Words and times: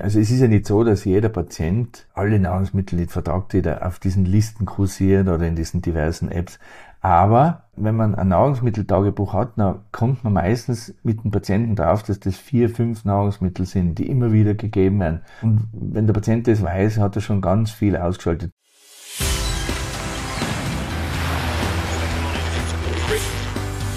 Also 0.00 0.20
es 0.20 0.30
ist 0.30 0.40
ja 0.40 0.48
nicht 0.48 0.66
so, 0.66 0.84
dass 0.84 1.04
jeder 1.04 1.28
Patient 1.28 2.06
alle 2.14 2.38
Nahrungsmittel 2.38 2.98
nicht 2.98 3.12
vertragt, 3.12 3.52
die 3.52 3.62
da 3.62 3.78
auf 3.78 3.98
diesen 3.98 4.24
Listen 4.24 4.66
kursieren 4.66 5.28
oder 5.28 5.46
in 5.46 5.56
diesen 5.56 5.82
diversen 5.82 6.30
Apps. 6.30 6.58
Aber 7.00 7.64
wenn 7.76 7.94
man 7.94 8.14
ein 8.14 8.28
Nahrungsmitteltagebuch 8.28 9.32
hat, 9.32 9.52
dann 9.56 9.80
kommt 9.92 10.24
man 10.24 10.32
meistens 10.32 10.94
mit 11.02 11.22
dem 11.22 11.30
Patienten 11.30 11.76
drauf, 11.76 12.02
dass 12.02 12.18
das 12.18 12.36
vier, 12.36 12.68
fünf 12.68 13.04
Nahrungsmittel 13.04 13.64
sind, 13.64 13.98
die 13.98 14.08
immer 14.08 14.32
wieder 14.32 14.54
gegeben 14.54 15.00
werden. 15.00 15.20
Und 15.42 15.68
wenn 15.72 16.06
der 16.06 16.14
Patient 16.14 16.48
das 16.48 16.62
weiß, 16.62 16.98
hat 16.98 17.14
er 17.16 17.22
schon 17.22 17.40
ganz 17.40 17.70
viel 17.70 17.96
ausgeschaltet. 17.96 18.50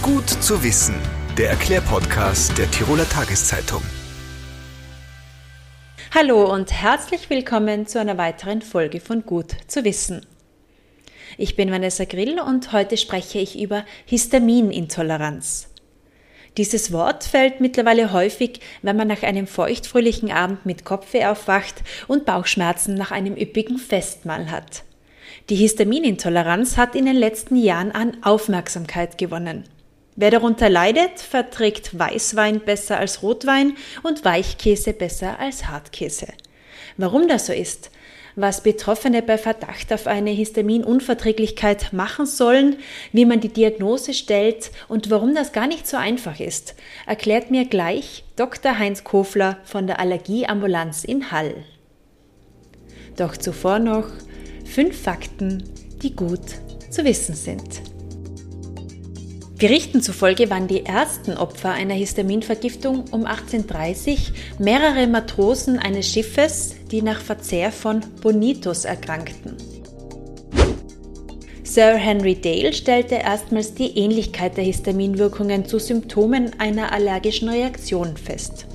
Gut 0.04 0.30
zu 0.30 0.64
wissen, 0.64 0.96
der 1.38 1.52
Erklärpodcast 1.52 2.58
der 2.58 2.70
Tiroler 2.70 3.08
Tageszeitung. 3.08 3.82
Hallo 6.12 6.52
und 6.52 6.72
herzlich 6.72 7.30
willkommen 7.30 7.86
zu 7.86 8.00
einer 8.00 8.18
weiteren 8.18 8.64
Folge 8.64 9.00
von 9.00 9.28
Gut 9.28 9.52
zu 9.68 9.84
wissen. 9.84 10.26
Ich 11.38 11.56
bin 11.56 11.72
Vanessa 11.72 12.06
Grill 12.06 12.40
und 12.40 12.72
heute 12.72 12.98
spreche 12.98 13.38
ich 13.38 13.62
über 13.62 13.86
Histaminintoleranz. 14.08 15.70
Dieses 16.58 16.92
Wort 16.92 17.26
fällt 17.26 17.62
mittlerweile 17.62 18.12
häufig, 18.12 18.60
wenn 18.82 18.98
man 18.98 19.08
nach 19.08 19.22
einem 19.22 19.46
feuchtfröhlichen 19.46 20.32
Abend 20.32 20.66
mit 20.66 20.84
Kopfweh 20.84 21.26
aufwacht 21.26 21.84
und 22.08 22.26
Bauchschmerzen 22.26 22.96
nach 22.96 23.12
einem 23.12 23.38
üppigen 23.38 23.78
Festmahl 23.78 24.50
hat. 24.50 24.84
Die 25.52 25.58
Histaminintoleranz 25.58 26.76
hat 26.76 26.96
in 26.96 27.06
den 27.06 27.18
letzten 27.18 27.56
Jahren 27.56 27.92
an 27.92 28.18
Aufmerksamkeit 28.24 29.20
gewonnen. 29.20 29.66
Wer 30.22 30.32
darunter 30.32 30.70
leidet, 30.70 31.22
verträgt 31.22 31.98
Weißwein 31.98 32.60
besser 32.60 33.00
als 33.00 33.24
Rotwein 33.24 33.78
und 34.04 34.26
Weichkäse 34.26 34.92
besser 34.92 35.40
als 35.40 35.70
Hartkäse. 35.70 36.28
Warum 36.98 37.30
das 37.30 37.46
so 37.46 37.54
ist, 37.54 37.90
was 38.36 38.62
Betroffene 38.62 39.22
bei 39.22 39.38
Verdacht 39.38 39.94
auf 39.94 40.08
eine 40.08 40.32
Histaminunverträglichkeit 40.32 41.94
machen 41.94 42.26
sollen, 42.26 42.76
wie 43.14 43.24
man 43.24 43.40
die 43.40 43.48
Diagnose 43.48 44.14
stellt 44.14 44.72
und 44.90 45.10
warum 45.10 45.36
das 45.36 45.54
gar 45.54 45.68
nicht 45.68 45.88
so 45.88 45.96
einfach 45.96 46.42
ist, 46.42 46.76
erklärt 47.08 47.50
mir 47.50 47.64
gleich 47.64 48.26
Dr. 48.36 48.78
Heinz 48.78 49.06
Kofler 49.06 49.58
von 49.64 49.88
der 49.88 50.02
Allergieambulanz 50.02 51.06
in 51.06 51.32
Hall. 51.32 51.64
Doch 53.16 53.38
zuvor 53.38 53.80
noch 53.80 54.10
fünf 54.66 55.02
Fakten, 55.02 55.64
die 56.04 56.14
gut 56.14 56.42
zu 56.90 57.06
wissen 57.06 57.36
sind. 57.36 57.99
Berichten 59.60 60.02
zufolge 60.02 60.50
waren 60.50 60.70
die 60.70 60.86
ersten 60.86 61.34
Opfer 61.34 61.72
einer 61.72 61.94
Histaminvergiftung 61.94 63.04
um 63.12 63.26
1830 63.26 64.32
mehrere 64.58 65.06
Matrosen 65.06 65.78
eines 65.78 66.08
Schiffes, 66.08 66.76
die 66.90 67.02
nach 67.02 67.20
Verzehr 67.20 67.74
von 67.74 68.00
Bonitus 68.22 68.86
erkrankten. 68.86 69.58
Sir 71.64 71.96
Henry 71.96 72.36
Dale 72.40 72.72
stellte 72.72 73.16
erstmals 73.16 73.74
die 73.74 73.98
Ähnlichkeit 73.98 74.56
der 74.56 74.64
Histaminwirkungen 74.64 75.66
zu 75.66 75.78
Symptomen 75.78 76.58
einer 76.58 76.94
allergischen 76.94 77.50
Reaktion 77.50 78.16
fest. 78.16 78.66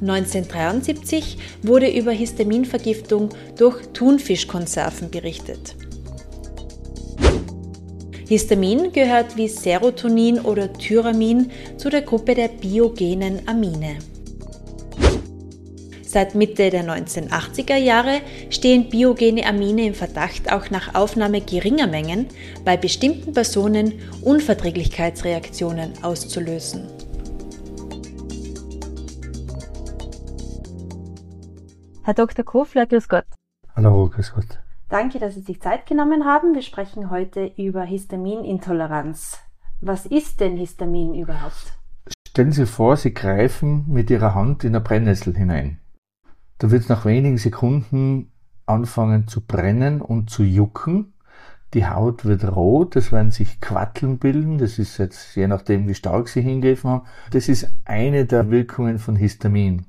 1973 0.00 1.38
wurde 1.62 1.90
über 1.90 2.12
Histaminvergiftung 2.12 3.30
durch 3.58 3.84
Thunfischkonserven 3.94 5.10
berichtet. 5.10 5.74
Histamin 8.28 8.90
gehört 8.90 9.36
wie 9.36 9.46
Serotonin 9.46 10.40
oder 10.40 10.72
Tyramin 10.72 11.52
zu 11.76 11.90
der 11.90 12.02
Gruppe 12.02 12.34
der 12.34 12.48
biogenen 12.48 13.46
Amine. 13.46 13.98
Seit 16.02 16.34
Mitte 16.34 16.70
der 16.70 16.82
1980er 16.84 17.76
Jahre 17.76 18.20
stehen 18.50 18.88
biogene 18.88 19.46
Amine 19.46 19.86
im 19.86 19.94
Verdacht, 19.94 20.50
auch 20.50 20.70
nach 20.70 20.96
Aufnahme 20.96 21.40
geringer 21.40 21.86
Mengen 21.86 22.26
bei 22.64 22.76
bestimmten 22.76 23.32
Personen 23.32 23.94
Unverträglichkeitsreaktionen 24.22 25.92
auszulösen. 26.02 26.88
Herr 32.02 32.14
Dr. 32.14 32.44
Kofler, 32.44 32.86
grüß 32.86 33.08
Gott. 33.08 33.26
Hallo, 33.76 34.08
grüß 34.08 34.32
Gott. 34.34 34.65
Danke, 34.88 35.18
dass 35.18 35.34
Sie 35.34 35.40
sich 35.40 35.60
Zeit 35.60 35.86
genommen 35.86 36.24
haben. 36.24 36.54
Wir 36.54 36.62
sprechen 36.62 37.10
heute 37.10 37.50
über 37.56 37.82
Histaminintoleranz. 37.82 39.38
Was 39.80 40.06
ist 40.06 40.40
denn 40.40 40.56
Histamin 40.56 41.14
überhaupt? 41.14 41.76
Stellen 42.28 42.52
Sie 42.52 42.66
vor, 42.66 42.96
Sie 42.96 43.12
greifen 43.12 43.84
mit 43.88 44.10
Ihrer 44.10 44.34
Hand 44.36 44.62
in 44.62 44.76
eine 44.76 44.84
Brennnessel 44.84 45.36
hinein. 45.36 45.80
Da 46.58 46.70
wird 46.70 46.82
es 46.82 46.88
nach 46.88 47.04
wenigen 47.04 47.36
Sekunden 47.36 48.30
anfangen 48.64 49.26
zu 49.26 49.40
brennen 49.40 50.00
und 50.00 50.30
zu 50.30 50.44
jucken. 50.44 51.14
Die 51.74 51.86
Haut 51.86 52.24
wird 52.24 52.44
rot, 52.54 52.94
es 52.94 53.10
werden 53.10 53.32
sich 53.32 53.60
Quatteln 53.60 54.18
bilden. 54.18 54.58
Das 54.58 54.78
ist 54.78 54.98
jetzt 54.98 55.34
je 55.34 55.48
nachdem, 55.48 55.88
wie 55.88 55.94
stark 55.94 56.28
Sie 56.28 56.42
hingegriffen 56.42 56.90
haben. 56.90 57.06
Das 57.32 57.48
ist 57.48 57.68
eine 57.84 58.24
der 58.24 58.50
Wirkungen 58.50 58.98
von 58.98 59.16
Histamin. 59.16 59.86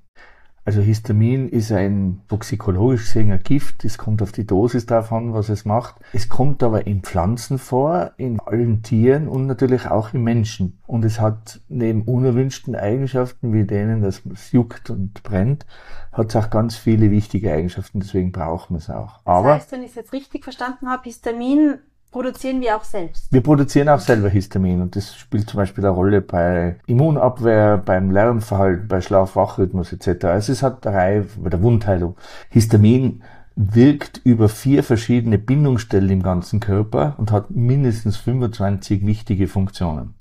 Also 0.68 0.82
Histamin 0.82 1.48
ist 1.48 1.72
ein 1.72 2.24
toxikologisch 2.28 3.04
gesehen 3.06 3.32
ein 3.32 3.42
Gift. 3.42 3.86
Es 3.86 3.98
kommt 3.98 4.22
auf 4.22 4.34
die 4.34 4.46
Dosis 4.46 4.86
drauf 4.86 5.14
an, 5.14 5.34
was 5.34 5.48
es 5.48 5.64
macht. 5.64 5.96
Es 6.12 6.28
kommt 6.28 6.62
aber 6.62 6.86
in 6.86 7.04
Pflanzen 7.04 7.58
vor, 7.58 8.12
in 8.18 8.42
allen 8.42 8.84
Tieren 8.84 9.30
und 9.30 9.46
natürlich 9.46 9.86
auch 9.86 10.14
im 10.14 10.26
Menschen. 10.26 10.82
Und 10.86 11.06
es 11.06 11.22
hat 11.22 11.62
neben 11.70 12.02
unerwünschten 12.02 12.76
Eigenschaften 12.76 13.54
wie 13.54 13.64
denen, 13.64 14.02
dass 14.02 14.24
es 14.26 14.52
juckt 14.52 14.90
und 14.90 15.24
brennt, 15.24 15.66
hat 16.12 16.32
es 16.32 16.36
auch 16.36 16.50
ganz 16.50 16.76
viele 16.76 17.12
wichtige 17.12 17.54
Eigenschaften. 17.54 18.02
Deswegen 18.02 18.34
brauchen 18.34 18.74
wir 18.74 18.80
es 18.80 18.90
auch. 18.90 19.22
Aber 19.24 19.54
das 19.54 19.62
heißt, 19.62 19.72
wenn 19.72 19.84
ich 19.84 19.92
es 19.92 19.96
jetzt 19.96 20.12
richtig 20.12 20.44
verstanden 20.44 20.90
habe, 20.90 21.04
Histamin 21.06 21.76
produzieren 22.18 22.62
wir 22.62 22.76
auch 22.76 22.84
selbst? 22.84 23.32
Wir 23.32 23.42
produzieren 23.42 23.90
auch 23.90 24.00
selber 24.00 24.28
Histamin 24.28 24.82
und 24.82 24.96
das 24.96 25.16
spielt 25.16 25.48
zum 25.48 25.58
Beispiel 25.58 25.86
eine 25.86 25.94
Rolle 25.94 26.22
bei 26.22 26.80
Immunabwehr, 26.88 27.78
beim 27.78 28.10
Lernverhalten, 28.10 28.88
bei 28.88 29.02
Schlaf-Wach-Rhythmus 29.02 29.94
etc. 29.94 30.26
Also 30.26 30.52
es 30.52 30.64
hat 30.64 30.88
eine 30.88 30.98
Reihe 30.98 31.26
bei 31.38 31.52
der 31.52 31.62
Wundheilung. 31.62 32.18
Histamin 32.50 33.22
wirkt 33.56 34.20
über 34.24 34.50
vier 34.50 34.84
verschiedene 34.84 35.38
Bindungsstellen 35.38 36.10
im 36.10 36.24
ganzen 36.24 36.60
Körper 36.60 37.14
und 37.20 37.32
hat 37.32 37.52
mindestens 37.52 38.18
25 38.18 39.06
wichtige 39.06 39.48
Funktionen. 39.48 40.16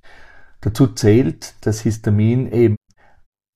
Dazu 0.61 0.89
zählt, 0.89 1.55
dass 1.65 1.81
Histamin 1.81 2.53
eben 2.53 2.77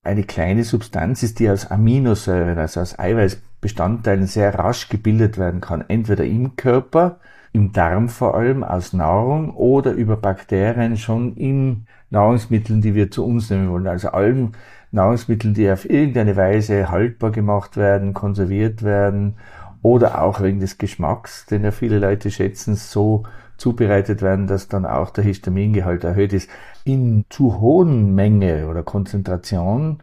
eine 0.03 0.25
kleine 0.25 0.65
Substanz 0.65 1.23
ist, 1.23 1.41
die 1.41 1.51
aus 1.51 1.71
Aminosäuren, 1.71 2.57
also 2.57 2.81
aus 2.81 2.99
Eiweißbestandteilen 2.99 4.27
sehr 4.27 4.55
rasch 4.55 4.89
gebildet 4.89 5.37
werden 5.37 5.61
kann, 5.61 5.85
entweder 5.89 6.25
im 6.25 6.57
Körper, 6.57 7.21
im 7.53 7.73
Darm 7.73 8.09
vor 8.09 8.35
allem 8.35 8.63
aus 8.63 8.93
Nahrung 8.93 9.55
oder 9.55 9.93
über 9.93 10.17
Bakterien 10.17 10.97
schon 10.97 11.35
in 11.37 11.87
Nahrungsmitteln, 12.11 12.81
die 12.81 12.95
wir 12.95 13.11
zu 13.11 13.25
uns 13.25 13.51
nehmen 13.51 13.71
wollen. 13.71 13.87
Also 13.87 14.09
allen 14.09 14.53
Nahrungsmitteln, 14.93 15.55
die 15.55 15.71
auf 15.71 15.89
irgendeine 15.89 16.37
Weise 16.37 16.91
haltbar 16.91 17.31
gemacht 17.31 17.77
werden, 17.77 18.15
konserviert 18.15 18.83
werden 18.83 19.37
oder 19.83 20.23
auch 20.23 20.41
wegen 20.41 20.61
des 20.61 20.79
Geschmacks, 20.79 21.47
den 21.47 21.65
ja 21.65 21.71
viele 21.71 21.99
Leute 21.99 22.31
schätzen, 22.31 22.75
so 22.75 23.25
zubereitet 23.57 24.23
werden, 24.23 24.47
dass 24.47 24.69
dann 24.69 24.87
auch 24.87 25.11
der 25.11 25.25
Histamingehalt 25.25 26.05
erhöht 26.05 26.33
ist. 26.33 26.49
In 26.85 27.25
zu 27.29 27.61
hohen 27.61 28.15
Menge 28.15 28.67
oder 28.69 28.83
Konzentration 28.83 29.99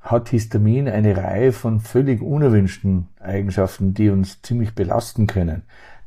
hat 0.00 0.30
Histamin 0.30 0.88
eine 0.88 1.16
Reihe 1.16 1.52
von 1.52 1.78
völlig 1.80 2.20
unerwünschten 2.22 3.06
Eigenschaften, 3.20 3.94
die 3.94 4.10
uns 4.10 4.42
ziemlich 4.42 4.74
belasten 4.74 5.26
können. 5.26 5.62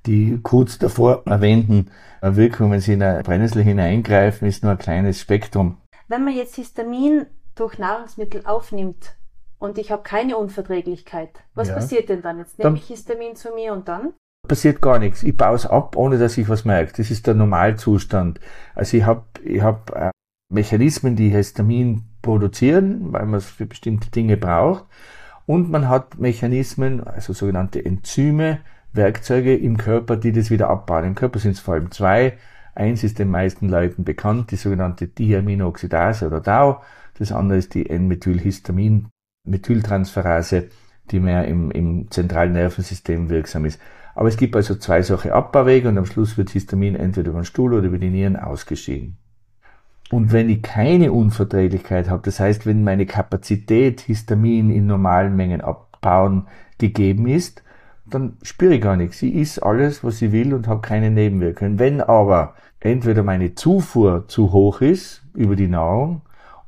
Die 0.05 0.39
kurz 0.43 0.77
davor 0.77 1.23
erwähnten 1.25 1.89
Wirkungen, 2.21 2.71
wenn 2.71 2.79
Sie 2.79 2.93
in 2.93 3.03
eine 3.03 3.23
Brennnessel 3.23 3.63
hineingreifen, 3.63 4.47
ist 4.47 4.63
nur 4.63 4.73
ein 4.73 4.77
kleines 4.77 5.19
Spektrum. 5.19 5.77
Wenn 6.07 6.23
man 6.23 6.35
jetzt 6.35 6.55
Histamin 6.55 7.25
durch 7.55 7.79
Nahrungsmittel 7.79 8.45
aufnimmt 8.45 9.15
und 9.57 9.77
ich 9.77 9.91
habe 9.91 10.03
keine 10.03 10.37
Unverträglichkeit, 10.37 11.29
was 11.53 11.69
ja. 11.69 11.75
passiert 11.75 12.09
denn 12.09 12.21
dann? 12.21 12.37
Jetzt 12.37 12.59
nehme 12.59 12.71
dann 12.71 12.77
ich 12.77 12.87
Histamin 12.87 13.35
zu 13.35 13.53
mir 13.53 13.73
und 13.73 13.87
dann? 13.87 14.13
Passiert 14.47 14.81
gar 14.81 14.99
nichts. 14.99 15.23
Ich 15.23 15.35
baue 15.35 15.55
es 15.55 15.65
ab, 15.65 15.95
ohne 15.95 16.19
dass 16.19 16.37
ich 16.37 16.47
was 16.47 16.65
merke. 16.65 16.93
Das 16.97 17.09
ist 17.09 17.25
der 17.25 17.33
Normalzustand. 17.33 18.39
Also 18.75 18.97
ich 18.97 19.03
habe 19.03 19.23
ich 19.43 19.61
hab, 19.61 19.91
äh, 19.95 20.11
Mechanismen, 20.51 21.15
die 21.15 21.29
Histamin 21.29 22.03
produzieren, 22.21 23.11
weil 23.11 23.25
man 23.25 23.39
es 23.39 23.45
für 23.45 23.65
bestimmte 23.65 24.11
Dinge 24.11 24.37
braucht. 24.37 24.85
Und 25.47 25.71
man 25.71 25.89
hat 25.89 26.19
Mechanismen, 26.19 27.03
also 27.05 27.33
sogenannte 27.33 27.83
Enzyme, 27.83 28.59
Werkzeuge 28.95 29.55
im 29.55 29.77
Körper, 29.77 30.17
die 30.17 30.31
das 30.31 30.49
wieder 30.49 30.69
abbauen. 30.69 31.05
Im 31.05 31.15
Körper 31.15 31.39
sind 31.39 31.51
es 31.51 31.59
vor 31.59 31.75
allem 31.75 31.91
zwei. 31.91 32.37
Eins 32.73 33.03
ist 33.03 33.19
den 33.19 33.29
meisten 33.29 33.69
Leuten 33.69 34.03
bekannt, 34.03 34.51
die 34.51 34.57
sogenannte 34.57 35.07
Diaminooxidase 35.07 36.27
oder 36.27 36.41
DAO. 36.41 36.81
Das 37.17 37.31
andere 37.31 37.57
ist 37.57 37.73
die 37.73 37.89
N-Methylhistamin, 37.89 39.07
Methyltransferase, 39.45 40.69
die 41.11 41.19
mehr 41.19 41.47
im, 41.47 41.71
im 41.71 42.11
zentralen 42.11 42.53
Nervensystem 42.53 43.29
wirksam 43.29 43.65
ist. 43.65 43.79
Aber 44.15 44.29
es 44.29 44.37
gibt 44.37 44.55
also 44.55 44.75
zwei 44.75 45.01
solche 45.01 45.33
Abbauwege 45.33 45.89
und 45.89 45.97
am 45.97 46.05
Schluss 46.05 46.37
wird 46.37 46.49
Histamin 46.49 46.95
entweder 46.95 47.29
über 47.29 47.41
den 47.41 47.45
Stuhl 47.45 47.73
oder 47.73 47.87
über 47.87 47.97
die 47.97 48.09
Nieren 48.09 48.37
ausgeschieden. 48.37 49.17
Und 50.11 50.31
wenn 50.31 50.49
ich 50.49 50.61
keine 50.61 51.11
Unverträglichkeit 51.11 52.09
habe, 52.09 52.21
das 52.23 52.39
heißt, 52.39 52.65
wenn 52.65 52.83
meine 52.83 53.05
Kapazität, 53.05 54.01
Histamin 54.01 54.69
in 54.69 54.85
normalen 54.85 55.35
Mengen 55.35 55.61
abbauen 55.61 56.47
gegeben 56.77 57.27
ist, 57.27 57.63
dann 58.07 58.37
spüre 58.43 58.75
ich 58.75 58.81
gar 58.81 58.95
nichts. 58.95 59.21
Ich 59.21 59.35
is 59.35 59.59
alles, 59.59 60.03
was 60.03 60.21
ich 60.21 60.31
will 60.31 60.53
und 60.53 60.67
habe 60.67 60.81
keine 60.81 61.09
Nebenwirkungen. 61.11 61.79
Wenn 61.79 62.01
aber 62.01 62.55
entweder 62.79 63.23
meine 63.23 63.55
Zufuhr 63.55 64.27
zu 64.27 64.51
hoch 64.51 64.81
ist 64.81 65.23
über 65.33 65.55
die 65.55 65.67
Nahrung 65.67 66.21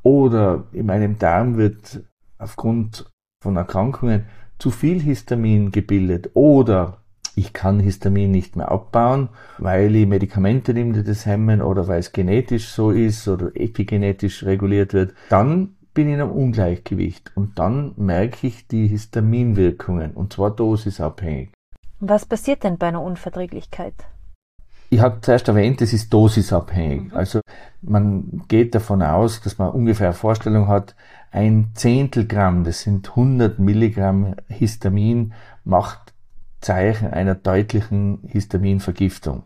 oder 0.03 0.63
in 0.71 0.85
meinem 0.87 1.19
Darm 1.19 1.57
wird 1.57 2.03
aufgrund 2.37 3.09
von 3.41 3.55
Erkrankungen 3.55 4.25
zu 4.57 4.71
viel 4.71 4.99
Histamin 5.01 5.71
gebildet 5.71 6.31
oder 6.33 6.97
ich 7.35 7.53
kann 7.53 7.79
Histamin 7.79 8.31
nicht 8.31 8.55
mehr 8.55 8.71
abbauen, 8.71 9.29
weil 9.59 9.95
ich 9.95 10.07
Medikamente 10.07 10.73
nehme, 10.73 10.93
die 10.93 11.03
das 11.03 11.27
hemmen 11.27 11.61
oder 11.61 11.87
weil 11.87 11.99
es 11.99 12.11
genetisch 12.11 12.69
so 12.69 12.89
ist 12.89 13.27
oder 13.27 13.51
epigenetisch 13.53 14.43
reguliert 14.43 14.93
wird, 14.93 15.13
dann 15.29 15.76
bin 15.97 16.09
ich 16.09 16.13
in 16.13 16.21
einem 16.21 16.31
Ungleichgewicht 16.31 17.31
und 17.33 17.57
dann 17.57 17.93
merke 17.95 18.45
ich 18.45 18.67
die 18.67 18.85
Histaminwirkungen 18.85 20.11
und 20.11 20.31
zwar 20.31 20.51
dosisabhängig. 20.51 21.49
Was 21.99 22.23
passiert 22.23 22.63
denn 22.63 22.77
bei 22.77 22.89
einer 22.89 23.01
Unverträglichkeit? 23.01 23.95
Ich 24.91 24.99
habe 24.99 25.21
zuerst 25.21 25.47
erwähnt, 25.47 25.81
es 25.81 25.93
ist 25.93 26.13
dosisabhängig. 26.13 27.05
Mhm. 27.05 27.17
Also 27.17 27.41
man 27.81 28.43
geht 28.47 28.75
davon 28.75 29.01
aus, 29.01 29.41
dass 29.41 29.57
man 29.57 29.71
ungefähr 29.71 30.09
eine 30.09 30.13
Vorstellung 30.13 30.67
hat, 30.67 30.95
ein 31.31 31.71
Zehntel 31.73 32.27
Gramm, 32.27 32.63
das 32.63 32.81
sind 32.81 33.09
100 33.09 33.57
Milligramm 33.57 34.35
Histamin, 34.49 35.33
macht 35.63 36.13
Zeichen 36.61 37.09
einer 37.09 37.33
deutlichen 37.33 38.19
Histaminvergiftung. 38.27 39.45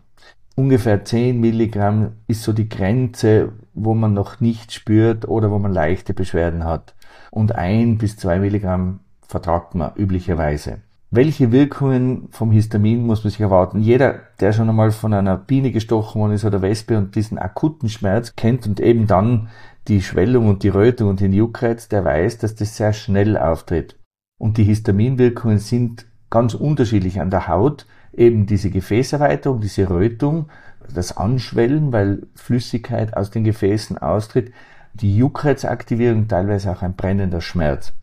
Ungefähr 0.56 1.06
10 1.06 1.40
Milligramm 1.40 2.14
ist 2.28 2.44
so 2.44 2.54
die 2.54 2.70
Grenze, 2.70 3.54
wo 3.74 3.94
man 3.94 4.14
noch 4.14 4.42
nicht 4.42 4.74
spürt 4.74 5.28
oder 5.28 5.50
wo 5.50 5.60
man 5.60 5.74
leichte 5.74 6.14
Beschwerden 6.14 6.66
hat. 6.66 6.94
Und 7.30 7.56
ein 7.56 7.98
bis 7.98 8.18
zwei 8.18 8.40
Milligramm 8.40 9.00
vertragt 9.22 9.76
man 9.76 9.96
üblicherweise. 9.96 10.80
Welche 11.10 11.52
Wirkungen 11.52 12.30
vom 12.32 12.52
Histamin 12.52 13.06
muss 13.06 13.24
man 13.24 13.32
sich 13.32 13.42
erwarten? 13.42 13.82
Jeder, 13.82 14.22
der 14.40 14.54
schon 14.54 14.70
einmal 14.70 14.92
von 14.92 15.14
einer 15.14 15.36
Biene 15.36 15.72
gestochen 15.72 16.22
worden 16.22 16.34
ist 16.34 16.46
oder 16.46 16.62
Wespe 16.62 16.98
und 16.98 17.16
diesen 17.16 17.38
akuten 17.38 17.90
Schmerz 17.90 18.36
kennt 18.36 18.66
und 18.66 18.80
eben 18.80 19.08
dann 19.08 19.50
die 19.88 20.02
Schwellung 20.02 20.48
und 20.48 20.64
die 20.64 20.70
Rötung 20.70 21.10
und 21.10 21.20
den 21.20 21.34
Juckreiz, 21.34 21.90
der 21.90 22.06
weiß, 22.06 22.38
dass 22.38 22.56
das 22.56 22.78
sehr 22.78 22.94
schnell 22.94 23.38
auftritt. 23.38 23.98
Und 24.38 24.58
die 24.58 24.64
Histaminwirkungen 24.64 25.60
sind 25.60 26.06
ganz 26.30 26.54
unterschiedlich 26.54 27.20
an 27.20 27.30
der 27.30 27.48
Haut. 27.48 27.86
Eben 28.14 28.46
diese 28.46 28.70
Gefäßerweiterung, 28.70 29.62
diese 29.62 29.90
Rötung, 29.90 30.50
das 30.94 31.16
Anschwellen, 31.16 31.92
weil 31.92 32.24
Flüssigkeit 32.36 33.16
aus 33.16 33.32
den 33.32 33.44
Gefäßen 33.44 33.98
austritt, 33.98 34.52
die 34.94 35.16
Juckreizaktivierung, 35.16 36.28
teilweise 36.28 36.72
auch 36.72 36.82
ein 36.82 36.96
brennender 36.96 37.42
Schmerz. 37.42 37.94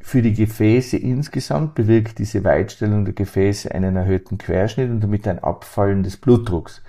Für 0.00 0.22
die 0.22 0.34
Gefäße 0.34 0.96
insgesamt 0.96 1.74
bewirkt 1.74 2.20
diese 2.20 2.44
Weitstellung 2.44 3.04
der 3.04 3.14
Gefäße 3.14 3.74
einen 3.74 3.96
erhöhten 3.96 4.38
Querschnitt 4.38 4.88
und 4.88 5.00
damit 5.00 5.26
ein 5.26 5.40
Abfallen 5.40 6.04
des 6.04 6.16
Blutdrucks. 6.16 6.82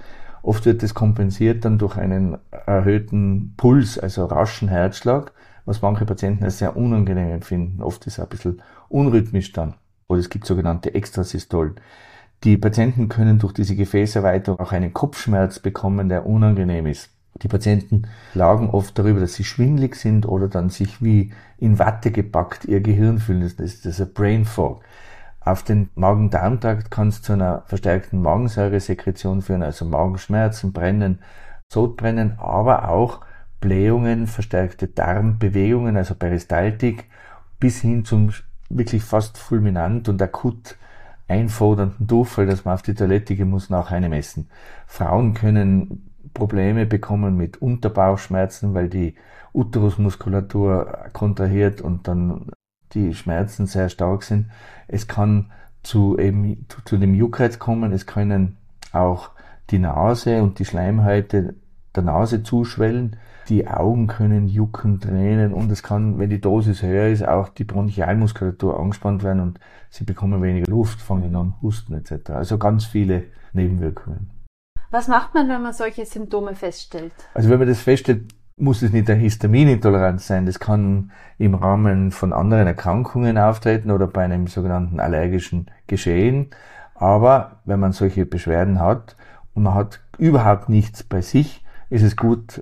Oft 0.44 0.66
wird 0.66 0.84
das 0.84 0.94
kompensiert 0.94 1.66
dann 1.66 1.80
durch 1.80 1.98
einen 1.98 2.38
erhöhten 2.68 3.56
Puls, 3.58 3.98
also 3.98 4.26
raschen 4.26 4.68
Herzschlag, 4.68 5.32
was 5.66 5.82
manche 5.82 6.06
Patienten 6.06 6.44
als 6.44 6.60
sehr 6.60 6.78
unangenehm 6.78 7.32
empfinden. 7.32 7.82
Oft 7.82 8.06
ist 8.06 8.14
es 8.14 8.24
ein 8.24 8.30
bisschen 8.30 8.62
unrhythmisch 8.88 9.52
dann. 9.52 9.74
Oder 10.08 10.20
es 10.20 10.30
gibt 10.30 10.46
sogenannte 10.46 10.94
Extrasystolen. 10.94 11.76
Die 12.44 12.58
Patienten 12.58 13.10
können 13.10 13.40
durch 13.40 13.54
diese 13.54 13.76
Gefäßerweiterung 13.76 14.60
auch 14.60 14.72
einen 14.72 14.94
Kopfschmerz 14.94 15.60
bekommen, 15.60 16.10
der 16.10 16.26
unangenehm 16.26 16.86
ist. 16.86 17.10
Die 17.42 17.48
Patienten 17.48 18.04
klagen 18.32 18.70
oft 18.70 18.98
darüber, 18.98 19.20
dass 19.20 19.36
sie 19.36 19.44
schwindlig 19.44 19.96
sind 19.96 20.26
oder 20.26 20.48
dann 20.48 20.70
sich 20.70 21.02
wie 21.04 21.34
in 21.58 21.78
Watte 21.80 22.12
gepackt 22.12 22.66
ihr 22.66 22.82
Gehirn 22.82 23.20
fühlen. 23.20 23.42
Das 23.42 23.54
ist, 23.54 23.86
das 23.86 24.02
ein 24.02 24.14
Brain 24.14 24.46
Fog. 24.46 24.82
Auf 25.40 25.64
den 25.64 25.90
Magen-Darm-Trakt 25.96 26.92
kann 26.92 27.08
es 27.08 27.22
zu 27.22 27.34
einer 27.34 27.64
verstärkten 27.68 28.22
Magensäuresekretion 28.22 29.42
führen, 29.42 29.64
also 29.64 29.86
Magenschmerzen, 29.86 30.74
Brennen, 30.74 31.20
Sodbrennen, 31.70 32.34
aber 32.38 32.90
auch 32.90 33.22
Blähungen, 33.62 34.28
verstärkte 34.28 34.88
Darmbewegungen, 34.88 35.96
also 35.96 36.16
Peristaltik, 36.16 37.06
bis 37.60 37.82
hin 37.82 38.04
zum 38.04 38.32
wirklich 38.70 39.04
fast 39.04 39.38
fulminant 39.38 40.10
und 40.10 40.22
akut 40.22 40.76
einfordernden 41.28 42.08
Durchfall, 42.08 42.46
dass 42.46 42.66
man 42.66 42.74
auf 42.76 42.82
die 42.82 42.94
Toilette 42.94 43.36
gehen 43.36 43.50
muss 43.50 43.70
nach 43.70 43.92
einem 43.92 44.14
Essen. 44.14 44.50
Frauen 44.86 45.34
können 45.34 46.12
Probleme 46.34 46.86
bekommen 46.86 47.36
mit 47.36 47.62
Unterbauchschmerzen, 47.62 48.74
weil 48.74 48.90
die 48.90 49.16
Uterusmuskulatur 49.54 51.10
kontrahiert 51.14 51.82
und 51.82 52.08
dann 52.08 52.52
die 52.94 53.14
Schmerzen 53.14 53.66
sehr 53.66 53.90
stark 53.90 54.24
sind. 54.24 54.50
Es 54.88 55.08
kann 55.08 55.52
zu 55.84 56.18
eben 56.18 56.66
zu, 56.70 56.82
zu 56.84 56.98
dem 56.98 57.14
Juckreiz 57.14 57.60
kommen. 57.60 57.92
Es 57.92 58.06
können 58.06 58.58
auch 58.92 59.32
die 59.70 59.80
Nase 59.80 60.44
und 60.44 60.60
die 60.60 60.66
Schleimhäute 60.66 61.56
der 61.98 62.04
Nase 62.04 62.44
zuschwellen. 62.44 63.18
Die 63.50 63.68
Augen 63.68 64.08
können 64.08 64.48
jucken, 64.48 65.00
tränen 65.00 65.54
und 65.54 65.72
es 65.72 65.82
kann, 65.82 66.20
wenn 66.20 66.30
die 66.30 66.42
Dosis 66.42 66.82
höher 66.82 67.08
ist, 67.08 67.28
auch 67.28 67.50
die 67.50 67.64
Bronchialmuskulatur 67.64 68.80
angespannt 68.80 69.24
werden 69.24 69.42
und 69.42 69.60
sie 69.90 70.04
bekommen 70.04 70.42
weniger 70.42 70.70
Luft, 70.70 71.02
fangen 71.02 71.36
an 71.36 71.56
husten 71.62 71.94
etc. 71.94 72.32
Also 72.32 72.58
ganz 72.58 72.86
viele 72.86 73.24
Nebenwirkungen. 73.54 74.30
Was 74.92 75.08
macht 75.08 75.34
man, 75.34 75.50
wenn 75.50 75.62
man 75.62 75.74
solche 75.74 76.06
Symptome 76.06 76.56
feststellt? 76.56 77.14
Also 77.34 77.50
wenn 77.50 77.60
man 77.60 77.68
das 77.68 77.82
feststellt, 77.82 78.34
muss 78.58 78.82
es 78.82 78.92
nicht 78.92 79.10
eine 79.10 79.22
Histaminintoleranz 79.22 80.28
sein. 80.28 80.46
Das 80.46 80.60
kann 80.60 81.12
im 81.38 81.56
Rahmen 81.56 82.12
von 82.12 82.34
anderen 82.34 82.68
Erkrankungen 82.68 83.38
auftreten 83.38 83.92
oder 83.92 84.08
bei 84.08 84.24
einem 84.24 84.48
sogenannten 84.48 85.00
allergischen 85.00 85.68
Geschehen. 85.86 86.50
Aber 86.96 87.62
wenn 87.66 87.80
man 87.80 87.92
solche 87.92 88.26
Beschwerden 88.26 88.80
hat 88.80 89.16
und 89.54 89.64
man 89.64 89.76
hat 89.76 90.02
überhaupt 90.18 90.70
nichts 90.70 91.04
bei 91.04 91.22
sich, 91.22 91.64
ist 91.90 92.04
es 92.04 92.16
gut, 92.16 92.62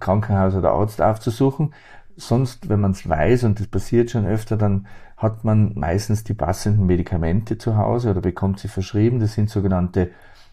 Krankenhaus 0.00 0.54
oder 0.54 0.72
Arzt 0.72 1.00
aufzusuchen. 1.02 1.74
Sonst, 2.16 2.68
wenn 2.68 2.80
man 2.80 2.92
es 2.92 3.08
weiß, 3.08 3.44
und 3.44 3.58
das 3.58 3.66
passiert 3.66 4.10
schon 4.10 4.24
öfter, 4.24 4.56
dann 4.56 4.86
hat 5.16 5.44
man 5.44 5.72
meistens 5.74 6.22
die 6.22 6.34
passenden 6.34 6.86
Medikamente 6.86 7.58
zu 7.58 7.76
Hause 7.76 8.10
oder 8.10 8.20
bekommt 8.20 8.60
sie 8.60 8.68
verschrieben. 8.68 9.18
Das 9.18 9.34
sind 9.34 9.50
sogenannte 9.50 10.10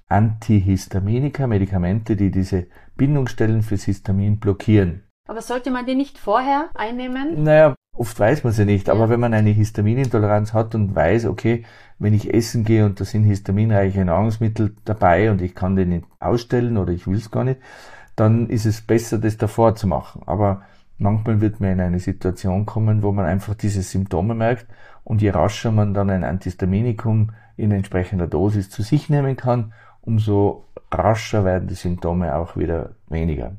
Antihistaminika, 0.08 1.48
Medikamente, 1.48 2.16
die 2.16 2.32
diese 2.32 2.68
Bindungsstellen 2.98 3.62
fürs 3.62 3.84
Histamin 3.84 4.40
blockieren. 4.40 5.04
Aber 5.28 5.42
sollte 5.42 5.72
man 5.72 5.86
die 5.86 5.96
nicht 5.96 6.18
vorher 6.18 6.70
einnehmen? 6.74 7.44
Naja, 7.44 7.76
oft 7.96 8.20
weiß 8.20 8.44
man 8.44 8.54
sie 8.54 8.66
nicht, 8.66 8.88
ja. 8.88 8.94
aber 8.94 9.10
wenn 9.10 9.20
man 9.20 9.34
eine 9.34 9.52
Histaminintoleranz 9.52 10.54
hat 10.54 10.76
und 10.76 10.96
weiß, 10.96 11.26
okay, 11.28 11.64
wenn 12.00 12.14
ich 12.14 12.34
essen 12.34 12.66
gehe 12.66 12.86
und 12.86 13.00
da 13.00 13.06
sind 13.06 13.24
histaminreiche 13.24 14.04
Nahrungsmittel 14.04 14.76
dabei 14.84 15.32
und 15.32 15.42
ich 15.42 15.56
kann 15.56 15.76
die 15.76 15.86
nicht 15.86 16.06
ausstellen 16.20 16.78
oder 16.78 16.92
ich 16.92 17.08
will 17.08 17.18
es 17.18 17.32
gar 17.32 17.44
nicht, 17.44 17.62
dann 18.16 18.50
ist 18.50 18.66
es 18.66 18.82
besser, 18.82 19.18
das 19.18 19.38
davor 19.38 19.76
zu 19.76 19.88
machen. 19.88 20.22
Aber 20.26 20.62
manchmal 20.98 21.42
wird 21.42 21.60
man 21.60 21.72
in 21.72 21.82
eine 21.82 22.00
Situation 22.00 22.66
kommen, 22.66 23.04
wo 23.04 23.12
man 23.12 23.26
einfach 23.26 23.56
diese 23.56 23.82
Symptome 23.82 24.36
merkt 24.36 24.68
und 25.04 25.22
je 25.22 25.30
rascher 25.30 25.72
man 25.72 25.94
dann 25.94 26.10
ein 26.10 26.24
Antihistaminikum 26.24 27.32
in 27.58 27.72
entsprechender 27.72 28.28
Dosis 28.28 28.70
zu 28.70 28.84
sich 28.84 29.10
nehmen 29.10 29.36
kann, 29.36 29.74
umso 30.02 30.66
rascher 30.92 31.46
werden 31.46 31.68
die 31.68 31.76
Symptome 31.76 32.36
auch 32.36 32.58
wieder 32.58 32.96
weniger. 33.08 33.58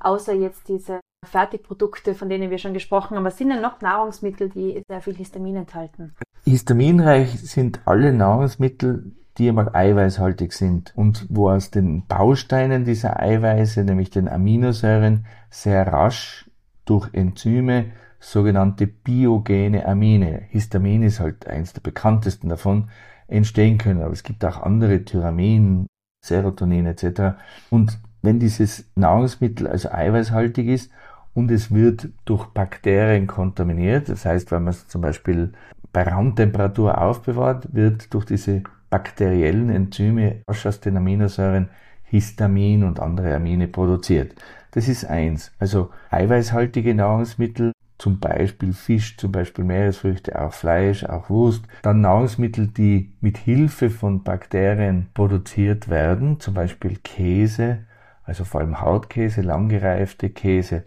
Außer 0.00 0.34
jetzt 0.34 0.68
diese 0.68 1.00
Fertigprodukte, 1.26 2.14
von 2.14 2.28
denen 2.28 2.50
wir 2.50 2.58
schon 2.58 2.74
gesprochen 2.74 3.16
haben, 3.16 3.24
was 3.24 3.36
sind 3.36 3.50
denn 3.50 3.60
noch 3.60 3.80
Nahrungsmittel, 3.80 4.48
die 4.48 4.82
sehr 4.88 5.00
viel 5.00 5.14
Histamin 5.14 5.56
enthalten? 5.56 6.14
Histaminreich 6.44 7.40
sind 7.40 7.80
alle 7.84 8.12
Nahrungsmittel, 8.12 9.12
die 9.40 9.48
einmal 9.48 9.74
eiweißhaltig 9.74 10.52
sind 10.52 10.92
und 10.94 11.26
wo 11.30 11.48
aus 11.48 11.70
den 11.70 12.06
Bausteinen 12.06 12.84
dieser 12.84 13.18
Eiweiße, 13.18 13.82
nämlich 13.84 14.10
den 14.10 14.28
Aminosäuren, 14.28 15.24
sehr 15.48 15.86
rasch 15.86 16.50
durch 16.84 17.08
Enzyme 17.14 17.86
sogenannte 18.20 18.86
biogene 18.86 19.86
Amine, 19.86 20.42
Histamin 20.50 21.02
ist 21.02 21.20
halt 21.20 21.46
eins 21.46 21.72
der 21.72 21.80
bekanntesten 21.80 22.50
davon, 22.50 22.90
entstehen 23.28 23.78
können. 23.78 24.02
Aber 24.02 24.12
es 24.12 24.22
gibt 24.22 24.44
auch 24.44 24.62
andere, 24.62 25.04
Tyramin, 25.06 25.86
Serotonin 26.22 26.84
etc. 26.84 27.38
Und 27.70 27.98
wenn 28.20 28.38
dieses 28.38 28.90
Nahrungsmittel 28.94 29.66
also 29.66 29.90
eiweißhaltig 29.90 30.68
ist 30.68 30.90
und 31.32 31.50
es 31.50 31.72
wird 31.72 32.10
durch 32.26 32.44
Bakterien 32.48 33.26
kontaminiert, 33.26 34.10
das 34.10 34.26
heißt, 34.26 34.50
wenn 34.50 34.64
man 34.64 34.72
es 34.72 34.86
zum 34.88 35.00
Beispiel 35.00 35.52
bei 35.94 36.02
Raumtemperatur 36.02 37.00
aufbewahrt, 37.00 37.72
wird 37.72 38.12
durch 38.12 38.26
diese 38.26 38.64
bakteriellen 38.90 39.70
Enzyme 39.70 40.42
aus 40.46 40.80
den 40.80 40.96
Aminosäuren 40.96 41.70
Histamin 42.02 42.84
und 42.84 43.00
andere 43.00 43.34
Amine 43.34 43.68
produziert. 43.68 44.34
Das 44.72 44.88
ist 44.88 45.04
eins. 45.04 45.52
Also 45.58 45.90
eiweißhaltige 46.10 46.94
Nahrungsmittel 46.94 47.72
zum 47.98 48.18
Beispiel 48.18 48.72
Fisch, 48.72 49.16
zum 49.16 49.30
Beispiel 49.30 49.64
Meeresfrüchte, 49.64 50.40
auch 50.40 50.52
Fleisch, 50.52 51.04
auch 51.04 51.30
Wurst. 51.30 51.64
Dann 51.82 52.00
Nahrungsmittel, 52.00 52.66
die 52.66 53.12
mit 53.20 53.38
Hilfe 53.38 53.90
von 53.90 54.22
Bakterien 54.22 55.08
produziert 55.14 55.88
werden, 55.88 56.40
zum 56.40 56.54
Beispiel 56.54 56.96
Käse 56.96 57.84
also 58.30 58.44
vor 58.44 58.60
allem 58.60 58.80
Hartkäse, 58.80 59.42
langgereifte 59.42 60.30
Käse. 60.30 60.84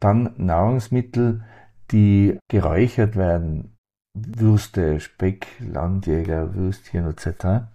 Dann 0.00 0.32
Nahrungsmittel, 0.38 1.44
die 1.90 2.38
geräuchert 2.48 3.14
werden, 3.14 3.76
Würste, 4.14 5.00
Speck, 5.00 5.46
Landjäger, 5.60 6.54
Würstchen 6.54 7.06
etc. 7.06 7.68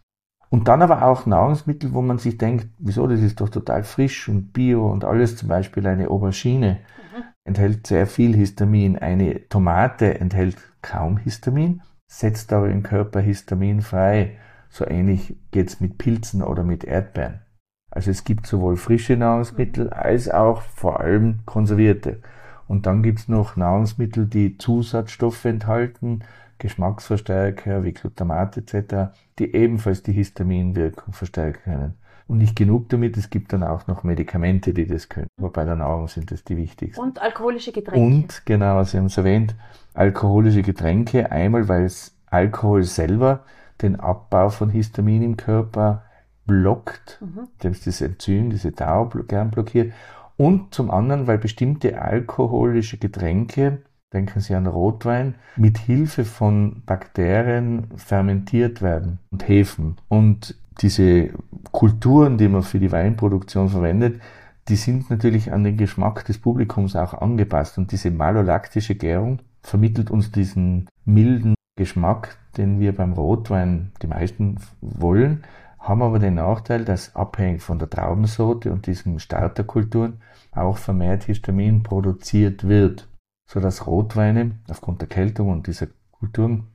Und 0.49 0.67
dann 0.67 0.81
aber 0.81 1.03
auch 1.03 1.25
Nahrungsmittel, 1.25 1.93
wo 1.93 2.01
man 2.01 2.19
sich 2.19 2.37
denkt, 2.37 2.67
wieso, 2.77 3.07
das 3.07 3.21
ist 3.21 3.41
doch 3.41 3.49
total 3.49 3.83
frisch 3.83 4.29
und 4.29 4.53
bio 4.53 4.91
und 4.91 5.03
alles, 5.03 5.35
zum 5.35 5.49
Beispiel 5.49 5.87
eine 5.87 6.09
Aubergine 6.09 6.79
mhm. 7.15 7.23
enthält 7.43 7.87
sehr 7.87 8.05
viel 8.05 8.35
Histamin, 8.35 8.97
eine 8.97 9.47
Tomate 9.49 10.19
enthält 10.19 10.57
kaum 10.81 11.17
Histamin, 11.17 11.81
setzt 12.07 12.53
aber 12.53 12.69
im 12.69 12.83
Körper 12.83 13.19
Histamin 13.19 13.81
frei. 13.81 14.37
So 14.69 14.85
ähnlich 14.87 15.35
geht's 15.51 15.79
mit 15.79 15.97
Pilzen 15.97 16.43
oder 16.43 16.63
mit 16.63 16.83
Erdbeeren. 16.83 17.41
Also 17.89 18.09
es 18.09 18.23
gibt 18.23 18.47
sowohl 18.47 18.75
frische 18.75 19.15
Nahrungsmittel 19.15 19.89
als 19.89 20.29
auch 20.29 20.61
vor 20.61 20.99
allem 20.99 21.39
konservierte. 21.45 22.21
Und 22.67 22.85
dann 22.85 23.03
gibt's 23.03 23.27
noch 23.27 23.55
Nahrungsmittel, 23.55 24.25
die 24.25 24.57
Zusatzstoffe 24.57 25.45
enthalten, 25.45 26.23
Geschmacksverstärker 26.59 27.83
wie 27.83 27.93
Glutamat 27.93 28.57
etc., 28.57 29.13
die 29.39 29.53
ebenfalls 29.53 30.03
die 30.03 30.13
Histaminwirkung 30.13 31.13
verstärken 31.13 31.61
können. 31.63 31.93
Und 32.27 32.37
nicht 32.37 32.55
genug 32.55 32.87
damit, 32.89 33.17
es 33.17 33.29
gibt 33.29 33.51
dann 33.51 33.63
auch 33.63 33.87
noch 33.87 34.03
Medikamente, 34.03 34.73
die 34.73 34.87
das 34.87 35.09
können. 35.09 35.27
Aber 35.37 35.49
bei 35.49 35.65
der 35.65 35.75
Nahrung 35.75 36.07
sind 36.07 36.31
das 36.31 36.43
die 36.43 36.55
wichtigsten. 36.55 37.01
Und 37.01 37.21
alkoholische 37.21 37.73
Getränke. 37.73 37.99
Und, 37.99 38.45
genau, 38.45 38.81
Sie 38.83 38.97
haben 38.97 39.07
es 39.07 39.17
erwähnt, 39.17 39.55
alkoholische 39.93 40.61
Getränke. 40.61 41.31
Einmal, 41.31 41.67
weil 41.67 41.83
es 41.83 42.15
Alkohol 42.27 42.83
selber 42.83 43.43
den 43.81 43.99
Abbau 43.99 44.49
von 44.49 44.69
Histamin 44.69 45.21
im 45.21 45.37
Körper 45.37 46.03
blockt, 46.45 47.19
mhm. 47.21 47.49
indem 47.55 47.71
es 47.71 47.83
das 47.83 48.01
Enzym, 48.01 48.49
diese 48.49 48.73
Tau 48.73 49.05
gern 49.27 49.51
blockiert. 49.51 49.93
Und 50.37 50.73
zum 50.73 50.89
anderen, 50.91 51.27
weil 51.27 51.37
bestimmte 51.37 52.01
alkoholische 52.01 52.97
Getränke, 52.97 53.83
denken 54.13 54.39
Sie 54.39 54.55
an 54.55 54.67
Rotwein, 54.67 55.35
mit 55.55 55.77
Hilfe 55.77 56.25
von 56.25 56.83
Bakterien 56.85 57.87
fermentiert 57.95 58.81
werden 58.81 59.19
und 59.31 59.47
Hefen. 59.47 59.97
Und 60.07 60.55
diese 60.81 61.29
Kulturen, 61.71 62.37
die 62.37 62.47
man 62.47 62.63
für 62.63 62.79
die 62.79 62.91
Weinproduktion 62.91 63.69
verwendet, 63.69 64.21
die 64.69 64.75
sind 64.75 65.09
natürlich 65.09 65.51
an 65.51 65.63
den 65.63 65.77
Geschmack 65.77 66.25
des 66.25 66.37
Publikums 66.37 66.95
auch 66.95 67.13
angepasst. 67.13 67.77
Und 67.77 67.91
diese 67.91 68.11
malolaktische 68.11 68.95
Gärung 68.95 69.39
vermittelt 69.61 70.09
uns 70.09 70.31
diesen 70.31 70.87
milden 71.05 71.55
Geschmack, 71.75 72.37
den 72.57 72.79
wir 72.79 72.95
beim 72.95 73.13
Rotwein 73.13 73.91
die 74.01 74.07
meisten 74.07 74.57
wollen, 74.81 75.43
haben 75.83 76.01
aber 76.01 76.17
den 76.17 76.35
Nachteil, 76.35 76.85
dass 76.85 77.13
abhängig 77.13 77.61
von 77.61 77.77
der 77.77 77.89
Traubensorte 77.89 78.71
und 78.71 78.87
diesen 78.87 79.19
Starterkulturen 79.19 80.21
auch 80.53 80.77
vermehrt 80.77 81.23
Histamin 81.23 81.83
produziert 81.83 82.67
wird, 82.67 83.09
so 83.45 83.59
dass 83.59 83.85
Rotweine 83.85 84.59
aufgrund 84.69 85.01
der 85.01 85.09
Kältung 85.09 85.49
und 85.49 85.67
dieser 85.67 85.87
Kulturen 86.11 86.69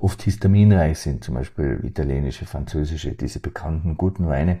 oft 0.00 0.22
histaminreich 0.22 0.98
sind, 0.98 1.22
zum 1.22 1.34
Beispiel 1.34 1.80
italienische, 1.82 2.46
französische, 2.46 3.12
diese 3.12 3.38
bekannten 3.38 3.98
guten 3.98 4.28
Weine. 4.28 4.60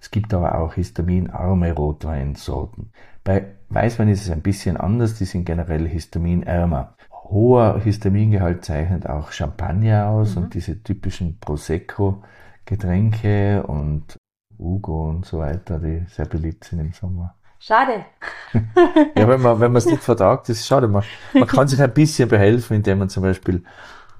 Es 0.00 0.10
gibt 0.10 0.34
aber 0.34 0.58
auch 0.58 0.74
histaminarme 0.74 1.72
Rotweinsorten. 1.72 2.90
Bei 3.22 3.54
Weißwein 3.68 4.08
ist 4.08 4.22
es 4.22 4.30
ein 4.30 4.42
bisschen 4.42 4.76
anders, 4.76 5.14
die 5.14 5.26
sind 5.26 5.44
generell 5.44 5.88
histaminärmer. 5.88 6.96
Hoher 7.30 7.80
Histamingehalt 7.80 8.64
zeichnet 8.64 9.08
auch 9.08 9.32
Champagner 9.32 10.08
aus 10.08 10.36
mhm. 10.36 10.42
und 10.42 10.54
diese 10.54 10.82
typischen 10.82 11.38
Prosecco 11.38 12.22
Getränke 12.64 13.62
und 13.66 14.18
Ugo 14.58 15.08
und 15.08 15.26
so 15.26 15.38
weiter, 15.38 15.78
die 15.78 16.04
sehr 16.08 16.26
beliebt 16.26 16.64
sind 16.64 16.80
im 16.80 16.92
Sommer. 16.92 17.34
Schade. 17.58 18.04
ja, 19.16 19.28
wenn 19.28 19.40
man, 19.40 19.58
wenn 19.60 19.72
man 19.72 19.76
es 19.76 19.86
nicht 19.86 20.02
vertragt, 20.02 20.48
ist 20.48 20.60
es 20.60 20.66
schade. 20.66 20.86
Man, 20.86 21.02
man 21.32 21.46
kann 21.46 21.66
sich 21.66 21.80
ein 21.80 21.92
bisschen 21.92 22.28
behelfen, 22.28 22.76
indem 22.76 22.98
man 22.98 23.08
zum 23.08 23.22
Beispiel 23.22 23.64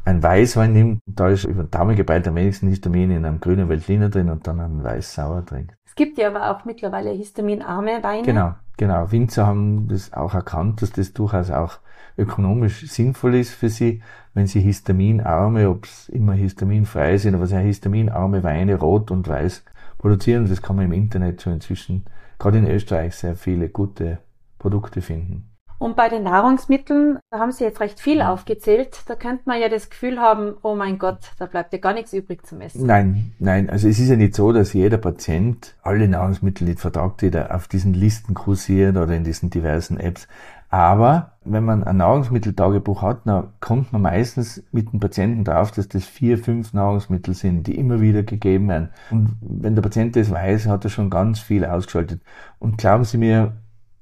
ein 0.05 0.23
Weißwein 0.23 0.73
nimmt, 0.73 1.01
da 1.07 1.29
ist 1.29 1.45
über 1.45 1.65
den 1.65 1.71
Daumen 1.71 1.97
geballt 1.97 2.29
am 2.29 2.35
wenigsten 2.35 2.69
Histamin 2.69 3.11
in 3.11 3.25
einem 3.25 3.41
grünen 3.41 3.69
Veltliner 3.69 4.11
drin 4.11 4.29
und 4.29 4.47
dann 4.47 4.61
einen 4.61 4.85
weiß-sauer 4.85 5.45
trinkt. 5.47 5.75
Es 5.87 5.95
gibt 5.95 6.19
ja 6.19 6.29
aber 6.29 6.51
auch 6.51 6.65
mittlerweile 6.65 7.11
histaminarme 7.11 8.03
Weine. 8.03 8.23
Genau, 8.23 8.55
genau. 8.77 9.11
Winzer 9.11 9.47
haben 9.47 9.89
das 9.89 10.13
auch 10.13 10.35
erkannt, 10.35 10.83
dass 10.83 10.93
das 10.93 11.13
durchaus 11.13 11.51
auch 11.51 11.79
ökonomisch 12.17 12.87
sinnvoll 12.89 13.37
ist 13.37 13.55
für 13.55 13.69
sie, 13.69 14.03
wenn 14.35 14.47
sie 14.47 14.61
histaminarme, 14.61 15.69
ob 15.69 15.85
es 15.85 16.09
immer 16.09 16.33
histaminfrei 16.35 17.19
sind, 17.19 17.35
aber 17.35 17.47
sehr 17.47 17.61
histaminarme 17.61 18.43
Weine, 18.43 18.77
rot 18.77 19.11
und 19.11 19.29
weiß 19.29 19.65
produzieren. 19.99 20.49
Das 20.49 20.63
kann 20.63 20.77
man 20.77 20.87
im 20.87 20.93
Internet 20.93 21.43
schon 21.43 21.55
inzwischen, 21.55 22.05
gerade 22.39 22.59
in 22.59 22.67
Österreich, 22.67 23.15
sehr 23.15 23.35
viele 23.35 23.69
gute 23.69 24.19
Produkte 24.59 25.01
finden. 25.01 25.55
Und 25.79 25.97
bei 25.97 26.09
den 26.09 26.23
Nahrungsmitteln, 26.23 27.19
da 27.31 27.41
haben 27.41 27.53
Sie 27.53 27.65
jetzt 27.65 27.81
recht 27.81 28.01
viel 28.01 28.19
ja. 28.19 28.33
aufgezählt, 28.33 29.03
da 29.07 29.17
könnte 29.17 29.43
man 29.45 29.61
ja 29.61 29.69
das 29.69 29.91
Gefühl 29.91 30.19
haben, 30.19 30.55
oh 30.63 30.75
mein 30.75 30.99
Gott, 30.99 31.33
da 31.39 31.47
bleibt 31.47 31.73
ja 31.73 31.79
gar 31.79 31.93
nichts 31.93 32.13
übrig 32.13 32.47
zum 32.47 32.61
Essen. 32.61 32.87
Nein, 32.87 33.33
nein, 33.39 33.69
also 33.69 33.89
es 33.89 33.99
ist 33.99 34.09
ja 34.09 34.17
nicht 34.17 34.35
so, 34.35 34.53
dass 34.53 34.73
jeder 34.73 34.99
Patient 34.99 35.75
alle 35.83 36.09
Nahrungsmittel 36.09 36.67
nicht 36.67 36.81
vertragt, 36.81 37.23
die 37.23 37.31
da 37.31 37.49
auf 37.49 37.69
diesen 37.69 37.93
Listen 37.93 38.35
kursieren 38.35 38.97
oder 38.97 39.15
in 39.15 39.25
diesen 39.25 39.51
diversen 39.51 39.99
Apps. 39.99 40.29
Aber 40.75 41.37
wenn 41.45 41.65
man 41.65 41.85
ein 41.85 41.99
Nahrungsmitteltagebuch 41.99 43.01
hat, 43.01 43.29
dann 43.29 43.51
kommt 43.61 43.93
man 43.93 44.03
meistens 44.03 44.61
mit 44.73 44.93
dem 44.93 44.99
Patienten 44.99 45.45
drauf, 45.45 45.71
dass 45.71 45.87
das 45.87 46.05
vier, 46.05 46.37
fünf 46.37 46.73
Nahrungsmittel 46.73 47.33
sind, 47.33 47.69
die 47.69 47.79
immer 47.79 48.01
wieder 48.01 48.25
gegeben 48.25 48.67
werden. 48.67 48.89
Und 49.09 49.37
wenn 49.41 49.77
der 49.77 49.83
Patient 49.83 50.17
das 50.17 50.33
weiß, 50.33 50.67
hat 50.67 50.83
er 50.83 50.91
schon 50.91 51.11
ganz 51.11 51.39
viel 51.39 51.65
ausgeschaltet. 51.65 52.23
Und 52.59 52.77
glauben 52.77 53.05
Sie 53.05 53.19
mir, 53.19 53.53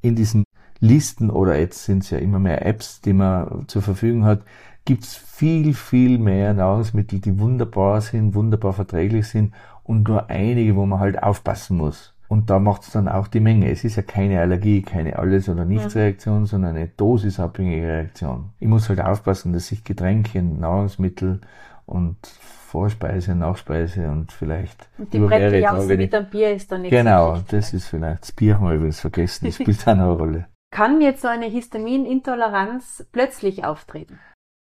in 0.00 0.16
diesen 0.16 0.44
Listen 0.80 1.28
oder 1.28 1.58
jetzt 1.58 1.84
sind 1.84 2.04
es 2.04 2.10
ja 2.10 2.16
immer 2.16 2.38
mehr 2.38 2.64
Apps, 2.64 3.02
die 3.02 3.12
man 3.12 3.68
zur 3.68 3.82
Verfügung 3.82 4.24
hat, 4.24 4.40
gibt 4.86 5.04
es 5.04 5.14
viel, 5.14 5.74
viel 5.74 6.18
mehr 6.18 6.54
Nahrungsmittel, 6.54 7.20
die 7.20 7.38
wunderbar 7.38 8.00
sind, 8.00 8.34
wunderbar 8.34 8.72
verträglich 8.72 9.28
sind 9.28 9.52
und 9.82 10.08
nur 10.08 10.30
einige, 10.30 10.74
wo 10.74 10.86
man 10.86 11.00
halt 11.00 11.22
aufpassen 11.22 11.76
muss. 11.76 12.11
Und 12.32 12.48
da 12.48 12.58
macht 12.58 12.84
es 12.84 12.92
dann 12.92 13.08
auch 13.08 13.28
die 13.28 13.40
Menge. 13.40 13.70
Es 13.70 13.84
ist 13.84 13.96
ja 13.96 14.02
keine 14.02 14.40
Allergie, 14.40 14.80
keine 14.80 15.18
Alles- 15.18 15.50
oder 15.50 15.66
Nichts-Reaktion, 15.66 16.46
sondern 16.46 16.76
eine 16.76 16.88
dosisabhängige 16.88 17.86
Reaktion. 17.86 18.52
Ich 18.58 18.68
muss 18.68 18.88
halt 18.88 19.02
aufpassen, 19.02 19.52
dass 19.52 19.70
ich 19.70 19.84
Getränke, 19.84 20.40
Nahrungsmittel 20.40 21.42
und 21.84 22.16
Vorspeise, 22.24 23.34
Nachspeise 23.34 24.10
und 24.10 24.32
vielleicht 24.32 24.88
und 24.96 25.12
die 25.12 25.18
über 25.18 25.28
mehrere 25.28 25.60
Tage 25.60 25.94
mit 25.98 26.14
einem 26.14 26.30
Bier 26.30 26.54
ist 26.54 26.72
dann 26.72 26.80
nicht 26.80 26.90
Genau, 26.90 27.36
so 27.36 27.42
das 27.50 27.74
ist 27.74 27.88
vielleicht, 27.88 28.22
das 28.22 28.32
Bier 28.32 28.54
haben 28.54 28.66
wir 28.66 28.76
übrigens 28.76 29.00
vergessen, 29.00 29.44
das 29.44 29.56
spielt 29.56 29.82
auch 29.86 29.88
eine 29.88 30.10
Rolle. 30.10 30.46
Kann 30.70 31.02
jetzt 31.02 31.20
so 31.20 31.28
eine 31.28 31.44
Histaminintoleranz 31.44 33.08
plötzlich 33.12 33.66
auftreten? 33.66 34.18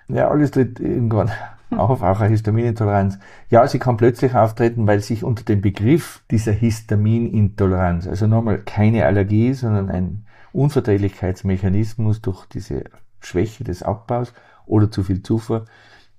Ja, 0.07 0.29
alles 0.29 0.51
tritt 0.51 0.79
irgendwann 0.79 1.31
auf, 1.71 2.01
auch 2.01 2.19
eine 2.19 2.29
Histaminintoleranz. 2.29 3.19
Ja, 3.49 3.67
sie 3.67 3.79
kann 3.79 3.97
plötzlich 3.97 4.35
auftreten, 4.35 4.87
weil 4.87 5.01
sich 5.01 5.23
unter 5.23 5.43
dem 5.43 5.61
Begriff 5.61 6.23
dieser 6.31 6.51
Histaminintoleranz, 6.51 8.07
also 8.07 8.27
nochmal 8.27 8.59
keine 8.59 9.05
Allergie, 9.05 9.53
sondern 9.53 9.89
ein 9.89 10.25
Unverträglichkeitsmechanismus 10.53 12.21
durch 12.21 12.45
diese 12.45 12.83
Schwäche 13.21 13.63
des 13.63 13.83
Abbaus 13.83 14.33
oder 14.65 14.91
zu 14.91 15.03
viel 15.03 15.23
Zufuhr, 15.23 15.65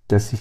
dass 0.09 0.31
sich 0.31 0.41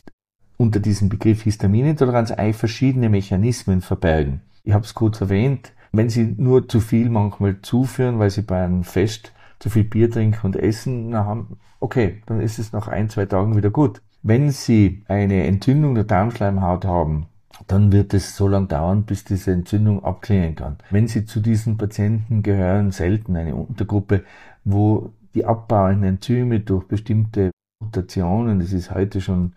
unter 0.57 0.79
diesem 0.79 1.09
Begriff 1.09 1.41
Histaminintoleranz 1.41 2.31
eigentlich 2.31 2.57
verschiedene 2.57 3.09
Mechanismen 3.09 3.81
verbergen. 3.81 4.41
Ich 4.63 4.73
habe 4.73 4.85
es 4.85 4.93
kurz 4.93 5.19
erwähnt, 5.19 5.73
wenn 5.91 6.09
Sie 6.09 6.35
nur 6.37 6.69
zu 6.69 6.79
viel 6.79 7.09
manchmal 7.09 7.61
zuführen, 7.61 8.19
weil 8.19 8.29
Sie 8.29 8.43
bei 8.43 8.63
einem 8.63 8.83
Fest 8.83 9.33
zu 9.61 9.69
viel 9.69 9.83
Bier 9.83 10.09
trinken 10.09 10.39
und 10.43 10.55
essen, 10.55 11.15
haben, 11.15 11.59
okay, 11.79 12.21
dann 12.25 12.41
ist 12.41 12.57
es 12.57 12.73
nach 12.73 12.87
ein, 12.87 13.09
zwei 13.09 13.27
Tagen 13.27 13.55
wieder 13.55 13.69
gut. 13.69 14.01
Wenn 14.23 14.49
Sie 14.49 15.03
eine 15.07 15.45
Entzündung 15.45 15.93
der 15.93 16.03
Darmschleimhaut 16.03 16.83
haben, 16.83 17.27
dann 17.67 17.91
wird 17.91 18.13
es 18.15 18.35
so 18.35 18.47
lange 18.47 18.67
dauern, 18.67 19.03
bis 19.03 19.23
diese 19.23 19.51
Entzündung 19.51 20.03
abklingen 20.03 20.55
kann. 20.55 20.77
Wenn 20.89 21.07
Sie 21.07 21.25
zu 21.25 21.39
diesen 21.39 21.77
Patienten 21.77 22.41
gehören, 22.41 22.91
selten 22.91 23.35
eine 23.35 23.55
Untergruppe, 23.55 24.23
wo 24.63 25.13
die 25.35 25.45
abbauenden 25.45 26.15
Enzyme 26.15 26.59
durch 26.61 26.87
bestimmte 26.87 27.51
Mutationen, 27.83 28.59
das 28.59 28.73
ist 28.73 28.91
heute 28.91 29.21
schon, 29.21 29.53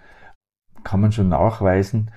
kann 0.83 1.01
man 1.01 1.13
schon 1.13 1.31
nachweisen, 1.31 2.11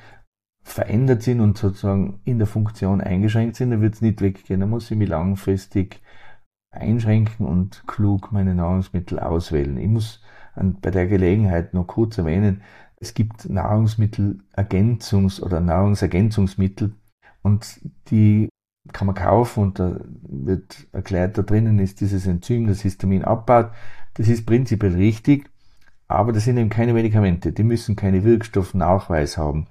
verändert 0.61 1.23
sind 1.23 1.39
und 1.39 1.57
sozusagen 1.57 2.19
in 2.25 2.37
der 2.37 2.47
Funktion 2.47 2.99
eingeschränkt 2.99 3.55
sind, 3.55 3.71
dann 3.71 3.81
wird 3.81 3.95
es 3.95 4.01
nicht 4.01 4.21
weggehen. 4.21 4.59
Da 4.59 4.65
muss 4.65 4.91
ich 4.91 4.97
mich 4.97 5.07
langfristig 5.07 6.01
einschränken 6.77 7.45
und 7.45 7.83
klug 7.87 8.31
meine 8.31 8.55
Nahrungsmittel 8.55 9.19
auswählen. 9.19 9.77
Ich 9.77 9.87
muss 9.87 10.21
bei 10.55 10.91
der 10.91 11.07
Gelegenheit 11.07 11.73
noch 11.73 11.85
kurz 11.85 12.17
erwähnen, 12.17 12.61
es 12.99 13.13
gibt 13.13 13.45
Nahrungsmittelergänzungs- 13.45 15.41
oder 15.41 15.59
Nahrungsergänzungsmittel 15.59 16.95
und 17.43 17.79
die 18.09 18.49
kann 18.91 19.05
man 19.05 19.15
kaufen 19.15 19.63
und 19.63 19.79
da 19.79 19.99
wird 20.27 20.87
erklärt, 20.93 21.37
da 21.37 21.43
drinnen 21.43 21.77
ist 21.77 22.01
dieses 22.01 22.25
Enzym, 22.25 22.67
das 22.67 22.81
Histamin 22.81 23.23
abbaut. 23.23 23.71
Das 24.15 24.27
ist 24.29 24.45
prinzipiell 24.45 24.95
richtig, 24.95 25.49
aber 26.07 26.31
das 26.31 26.45
sind 26.45 26.57
eben 26.57 26.69
keine 26.69 26.93
Medikamente. 26.93 27.51
Die 27.51 27.63
müssen 27.63 27.95
keine 27.95 28.23
Wirkstoffnachweis 28.23 29.37
haben. 29.37 29.67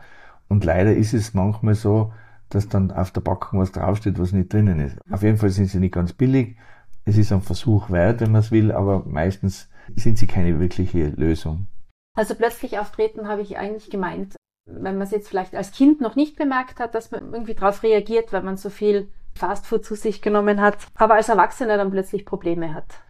Und 0.48 0.64
leider 0.64 0.94
ist 0.94 1.14
es 1.14 1.34
manchmal 1.34 1.74
so, 1.74 2.12
dass 2.50 2.68
dann 2.68 2.92
auf 2.92 3.10
der 3.10 3.22
Packung 3.22 3.58
was 3.58 3.72
draufsteht, 3.72 4.20
was 4.20 4.30
nicht 4.30 4.52
drinnen 4.52 4.78
ist. 4.78 4.98
Auf 5.10 5.22
jeden 5.24 5.38
Fall 5.38 5.50
sind 5.50 5.66
sie 5.66 5.80
nicht 5.80 5.94
ganz 5.94 6.12
billig. 6.12 6.56
Es 7.06 7.16
ist 7.16 7.32
ein 7.32 7.40
Versuch 7.40 7.88
wert, 7.90 8.20
wenn 8.20 8.32
man 8.32 8.40
es 8.40 8.50
will, 8.50 8.72
aber 8.72 9.04
meistens 9.06 9.70
sind 9.94 10.18
sie 10.18 10.26
keine 10.26 10.58
wirkliche 10.60 11.08
Lösung. 11.08 11.68
Also 12.16 12.34
plötzlich 12.34 12.78
auftreten 12.78 13.28
habe 13.28 13.42
ich 13.42 13.58
eigentlich 13.58 13.90
gemeint, 13.90 14.36
wenn 14.66 14.94
man 14.94 15.02
es 15.02 15.12
jetzt 15.12 15.28
vielleicht 15.28 15.54
als 15.54 15.72
Kind 15.72 16.00
noch 16.00 16.16
nicht 16.16 16.36
bemerkt 16.36 16.80
hat, 16.80 16.94
dass 16.94 17.10
man 17.10 17.32
irgendwie 17.32 17.54
darauf 17.54 17.82
reagiert, 17.82 18.32
weil 18.32 18.42
man 18.42 18.56
so 18.56 18.70
viel 18.70 19.08
Fastfood 19.34 19.84
zu 19.84 19.94
sich 19.94 20.22
genommen 20.22 20.60
hat, 20.60 20.78
aber 20.94 21.14
als 21.14 21.28
Erwachsener 21.28 21.76
dann 21.76 21.90
plötzlich 21.90 22.24
Probleme 22.24 22.74
hat. 22.74 23.02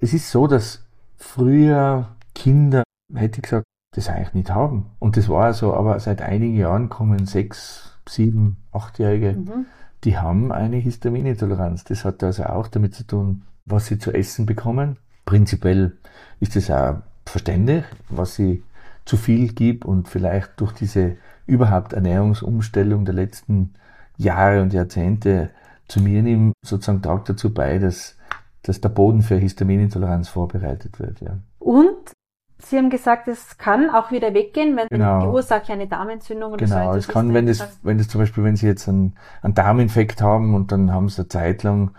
Es 0.00 0.12
ist 0.12 0.30
so, 0.30 0.46
dass 0.46 0.86
früher 1.16 2.16
Kinder, 2.34 2.82
hätte 3.14 3.38
ich 3.38 3.42
gesagt, 3.42 3.64
das 3.94 4.08
eigentlich 4.08 4.34
nicht 4.34 4.50
haben. 4.50 4.90
Und 4.98 5.16
das 5.16 5.28
war 5.28 5.54
so, 5.54 5.72
aber 5.72 5.98
seit 6.00 6.20
einigen 6.20 6.56
Jahren 6.56 6.88
kommen 6.88 7.26
sechs, 7.26 7.98
sieben, 8.08 8.58
achtjährige, 8.72 9.32
mhm. 9.32 9.66
Die 10.04 10.18
haben 10.18 10.52
eine 10.52 10.76
Histaminintoleranz. 10.76 11.84
Das 11.84 12.04
hat 12.04 12.22
also 12.22 12.44
auch 12.44 12.68
damit 12.68 12.94
zu 12.94 13.04
tun, 13.04 13.42
was 13.64 13.86
sie 13.86 13.98
zu 13.98 14.12
essen 14.12 14.46
bekommen. 14.46 14.96
Prinzipiell 15.24 15.96
ist 16.40 16.56
es 16.56 16.70
auch 16.70 16.98
verständlich, 17.26 17.84
was 18.08 18.34
sie 18.34 18.62
zu 19.04 19.16
viel 19.16 19.52
gibt 19.52 19.84
und 19.84 20.08
vielleicht 20.08 20.60
durch 20.60 20.72
diese 20.72 21.16
überhaupt 21.46 21.92
Ernährungsumstellung 21.94 23.04
der 23.04 23.14
letzten 23.14 23.74
Jahre 24.16 24.62
und 24.62 24.72
Jahrzehnte 24.72 25.50
zu 25.88 26.00
mir 26.00 26.22
nimmt, 26.22 26.52
sozusagen 26.62 27.02
tragt 27.02 27.30
dazu 27.30 27.52
bei, 27.52 27.78
dass, 27.78 28.16
dass 28.62 28.80
der 28.80 28.90
Boden 28.90 29.22
für 29.22 29.36
Histaminintoleranz 29.36 30.28
vorbereitet 30.28 31.00
wird. 31.00 31.20
Ja. 31.20 31.38
Und 31.58 32.12
Sie 32.60 32.76
haben 32.76 32.90
gesagt, 32.90 33.28
es 33.28 33.56
kann 33.56 33.88
auch 33.90 34.10
wieder 34.10 34.34
weggehen, 34.34 34.76
wenn 34.76 34.88
genau. 34.88 35.20
die 35.20 35.26
Ursache 35.28 35.72
eine 35.72 35.86
Darmentzündung 35.86 36.52
oder 36.52 36.64
genau. 36.64 36.74
so 36.74 36.80
Genau, 36.80 36.94
es 36.96 37.08
kann, 37.08 37.32
wenn 37.32 37.46
das, 37.46 37.78
wenn 37.82 37.98
das 37.98 38.08
zum 38.08 38.20
Beispiel, 38.20 38.42
wenn 38.44 38.56
Sie 38.56 38.66
jetzt 38.66 38.88
einen, 38.88 39.14
einen 39.42 39.54
Darminfekt 39.54 40.20
haben 40.20 40.54
und 40.54 40.72
dann 40.72 40.92
haben 40.92 41.08
Sie 41.08 41.20
eine 41.20 41.28
Zeit 41.28 41.62
lang 41.62 41.92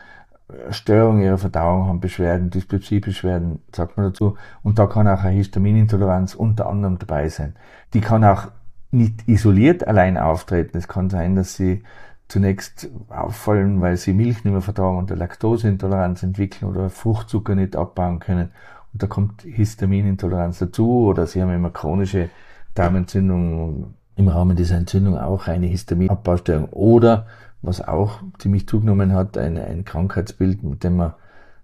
Störung 0.71 1.21
ihrer 1.21 1.37
Verdauung 1.37 1.87
haben, 1.87 1.99
Beschwerden, 1.99 2.49
Dyspepsie-Beschwerden, 2.49 3.61
sagt 3.73 3.97
man 3.97 4.07
dazu. 4.07 4.35
Und 4.63 4.79
da 4.79 4.87
kann 4.87 5.07
auch 5.07 5.23
eine 5.23 5.35
Histaminintoleranz 5.35 6.33
unter 6.33 6.67
anderem 6.67 6.97
dabei 6.97 7.29
sein. 7.29 7.55
Die 7.93 8.01
kann 8.01 8.23
auch 8.23 8.47
nicht 8.91 9.27
isoliert 9.27 9.87
allein 9.87 10.17
auftreten. 10.17 10.77
Es 10.77 10.87
kann 10.87 11.09
sein, 11.09 11.35
dass 11.35 11.55
sie 11.55 11.83
zunächst 12.27 12.89
auffallen, 13.09 13.81
weil 13.81 13.97
sie 13.97 14.13
Milch 14.13 14.43
nicht 14.43 14.51
mehr 14.51 14.61
vertragen 14.61 14.97
und 14.97 15.11
eine 15.11 15.19
Laktoseintoleranz 15.19 16.23
entwickeln 16.23 16.69
oder 16.69 16.89
Fruchtzucker 16.89 17.55
nicht 17.55 17.75
abbauen 17.75 18.19
können. 18.19 18.51
Und 18.93 19.03
da 19.03 19.07
kommt 19.07 19.43
Histaminintoleranz 19.43 20.59
dazu 20.59 21.07
oder 21.07 21.27
sie 21.27 21.41
haben 21.41 21.53
immer 21.53 21.69
chronische 21.69 22.29
Darmentzündung, 22.73 23.93
im 24.15 24.27
Rahmen 24.27 24.55
dieser 24.55 24.75
Entzündung 24.75 25.17
auch 25.17 25.47
eine 25.47 25.67
Histaminabbaustörung 25.67 26.69
oder 26.69 27.27
was 27.61 27.81
auch 27.81 28.21
ziemlich 28.37 28.67
zugenommen 28.67 29.13
hat, 29.13 29.37
ein, 29.37 29.57
ein 29.57 29.85
Krankheitsbild, 29.85 30.63
mit 30.63 30.83
dem 30.83 30.97
man 30.97 31.13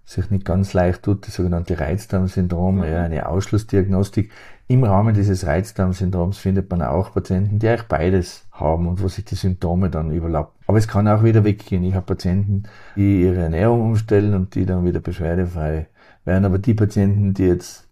sich 0.04 0.30
nicht 0.30 0.44
ganz 0.44 0.72
leicht 0.72 1.02
tut, 1.02 1.26
das 1.26 1.34
sogenannte 1.34 1.80
Reizdarmsyndrom, 1.80 2.76
mhm. 2.76 2.84
ja, 2.84 3.02
eine 3.02 3.28
Ausschlussdiagnostik. 3.28 4.30
Im 4.68 4.84
Rahmen 4.84 5.14
dieses 5.14 5.46
Reizdarmsyndroms 5.46 6.38
findet 6.38 6.70
man 6.70 6.82
auch 6.82 7.12
Patienten, 7.12 7.58
die 7.58 7.68
eigentlich 7.68 7.88
beides 7.88 8.46
haben 8.52 8.86
und 8.86 9.02
wo 9.02 9.08
sich 9.08 9.24
die 9.24 9.34
Symptome 9.34 9.90
dann 9.90 10.12
überlappen. 10.12 10.54
Aber 10.66 10.78
es 10.78 10.88
kann 10.88 11.08
auch 11.08 11.24
wieder 11.24 11.44
weggehen. 11.44 11.84
Ich 11.84 11.94
habe 11.94 12.06
Patienten, 12.06 12.64
die 12.94 13.22
ihre 13.22 13.42
Ernährung 13.42 13.82
umstellen 13.82 14.34
und 14.34 14.54
die 14.54 14.64
dann 14.64 14.84
wieder 14.84 15.00
beschwerdefrei 15.00 15.86
werden. 16.26 16.44
Aber 16.44 16.58
die 16.58 16.74
Patienten, 16.74 17.34
die 17.34 17.46
jetzt 17.46 17.88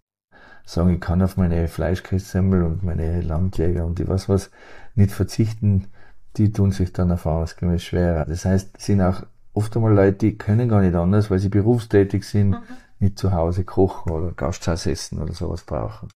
sagen, 0.65 0.95
ich 0.95 1.01
kann 1.01 1.21
auf 1.21 1.37
meine 1.37 1.67
Fleischkässemmel 1.67 2.63
und 2.63 2.83
meine 2.83 3.21
Landjäger 3.21 3.85
und 3.85 3.99
die 3.99 4.07
was 4.07 4.27
was 4.29 4.51
nicht 4.95 5.11
verzichten, 5.11 5.87
die 6.37 6.51
tun 6.51 6.71
sich 6.71 6.91
dann 6.91 7.09
erfahrungsgemäß 7.09 7.83
schwerer. 7.83 8.25
Das 8.25 8.45
heißt, 8.45 8.77
es 8.77 8.85
sind 8.85 9.01
auch 9.01 9.23
oft 9.53 9.75
einmal 9.75 9.93
Leute, 9.93 10.17
die 10.17 10.37
können 10.37 10.69
gar 10.69 10.81
nicht 10.81 10.95
anders, 10.95 11.31
weil 11.31 11.39
sie 11.39 11.49
berufstätig 11.49 12.25
sind, 12.25 12.51
mhm. 12.51 12.63
nicht 12.99 13.17
zu 13.17 13.31
Hause 13.31 13.63
kochen 13.63 14.11
oder 14.11 14.31
Gasthaus 14.31 14.85
essen 14.85 15.21
oder 15.21 15.33
sowas 15.33 15.63
brauchen. 15.63 16.09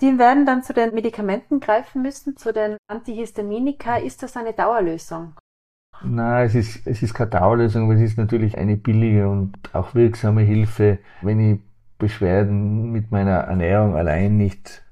Die 0.00 0.18
werden 0.18 0.44
dann 0.44 0.62
zu 0.62 0.72
den 0.72 0.92
Medikamenten 0.92 1.60
greifen 1.60 2.02
müssen, 2.02 2.36
zu 2.36 2.52
den 2.52 2.76
Antihistaminika. 2.88 3.96
Ist 3.96 4.22
das 4.22 4.36
eine 4.36 4.52
Dauerlösung? 4.52 5.34
Nein, 6.02 6.46
es 6.46 6.54
ist, 6.54 6.86
es 6.86 7.02
ist 7.02 7.14
keine 7.14 7.30
Dauerlösung, 7.30 7.84
aber 7.84 7.94
es 7.94 8.00
ist 8.00 8.18
natürlich 8.18 8.58
eine 8.58 8.76
billige 8.76 9.28
und 9.28 9.56
auch 9.72 9.94
wirksame 9.94 10.42
Hilfe, 10.42 10.98
wenn 11.22 11.40
ich 11.40 11.60
Beschwerden 11.98 12.92
mit 12.92 13.10
meiner 13.10 13.38
Ernährung 13.38 13.94
allein 13.94 14.36
nicht 14.36 14.82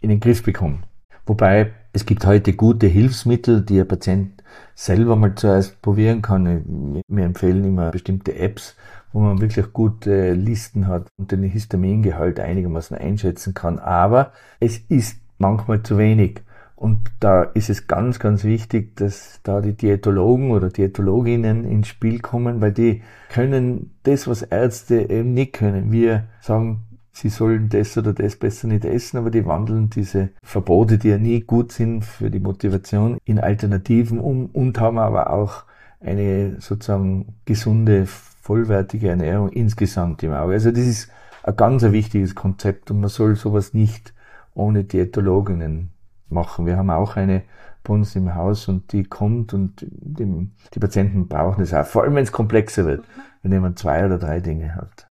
in 0.00 0.10
den 0.10 0.20
Griff 0.20 0.42
bekomme. 0.42 0.80
Wobei 1.24 1.72
es 1.92 2.04
gibt 2.04 2.26
heute 2.26 2.52
gute 2.52 2.86
Hilfsmittel, 2.86 3.62
die 3.62 3.80
ein 3.80 3.88
Patient 3.88 4.42
selber 4.74 5.16
mal 5.16 5.34
zuerst 5.34 5.80
probieren 5.82 6.22
kann. 6.22 7.02
Wir 7.08 7.24
empfehlen 7.24 7.64
immer 7.64 7.90
bestimmte 7.90 8.36
Apps, 8.36 8.76
wo 9.12 9.20
man 9.20 9.40
wirklich 9.40 9.72
gute 9.72 10.32
Listen 10.34 10.86
hat 10.86 11.08
und 11.16 11.32
den 11.32 11.42
Histamingehalt 11.42 12.40
einigermaßen 12.40 12.96
einschätzen 12.96 13.54
kann. 13.54 13.78
Aber 13.78 14.32
es 14.60 14.78
ist 14.88 15.20
manchmal 15.38 15.82
zu 15.82 15.98
wenig. 15.98 16.42
Und 16.78 17.10
da 17.18 17.42
ist 17.42 17.70
es 17.70 17.88
ganz, 17.88 18.20
ganz 18.20 18.44
wichtig, 18.44 18.94
dass 18.94 19.40
da 19.42 19.60
die 19.60 19.72
Diätologen 19.72 20.52
oder 20.52 20.68
Diätologinnen 20.68 21.64
ins 21.64 21.88
Spiel 21.88 22.20
kommen, 22.20 22.60
weil 22.60 22.70
die 22.70 23.02
können 23.30 23.98
das, 24.04 24.28
was 24.28 24.42
Ärzte 24.42 25.10
eben 25.10 25.34
nicht 25.34 25.54
können. 25.54 25.90
Wir 25.90 26.28
sagen, 26.40 26.84
sie 27.10 27.30
sollen 27.30 27.68
das 27.68 27.98
oder 27.98 28.12
das 28.12 28.36
besser 28.36 28.68
nicht 28.68 28.84
essen, 28.84 29.16
aber 29.18 29.32
die 29.32 29.44
wandeln 29.44 29.90
diese 29.90 30.28
Verbote, 30.44 30.98
die 30.98 31.08
ja 31.08 31.18
nie 31.18 31.40
gut 31.40 31.72
sind 31.72 32.04
für 32.04 32.30
die 32.30 32.38
Motivation, 32.38 33.18
in 33.24 33.40
Alternativen 33.40 34.20
um 34.20 34.46
und 34.46 34.78
haben 34.78 34.98
aber 34.98 35.30
auch 35.30 35.64
eine 36.00 36.60
sozusagen 36.60 37.34
gesunde, 37.44 38.06
vollwertige 38.06 39.08
Ernährung 39.08 39.48
insgesamt 39.48 40.22
im 40.22 40.32
Auge. 40.32 40.52
Also 40.52 40.70
das 40.70 40.86
ist 40.86 41.10
ein 41.42 41.56
ganz 41.56 41.82
ein 41.82 41.90
wichtiges 41.90 42.36
Konzept 42.36 42.92
und 42.92 43.00
man 43.00 43.10
soll 43.10 43.34
sowas 43.34 43.74
nicht 43.74 44.14
ohne 44.54 44.84
Diätologinnen 44.84 45.90
machen. 46.30 46.66
Wir 46.66 46.76
haben 46.76 46.90
auch 46.90 47.16
eine 47.16 47.42
bei 47.84 47.94
uns 47.94 48.14
im 48.16 48.34
Haus 48.34 48.68
und 48.68 48.92
die 48.92 49.04
kommt 49.04 49.54
und 49.54 49.86
die, 49.88 50.50
die 50.74 50.80
Patienten 50.80 51.28
brauchen 51.28 51.62
es 51.62 51.72
auch, 51.72 51.86
vor 51.86 52.02
allem 52.02 52.14
wenn 52.14 52.24
es 52.24 52.32
komplexer 52.32 52.84
wird, 52.84 53.04
wenn 53.42 53.52
jemand 53.52 53.78
zwei 53.78 54.04
oder 54.04 54.18
drei 54.18 54.40
Dinge 54.40 54.74
hat. 54.74 55.08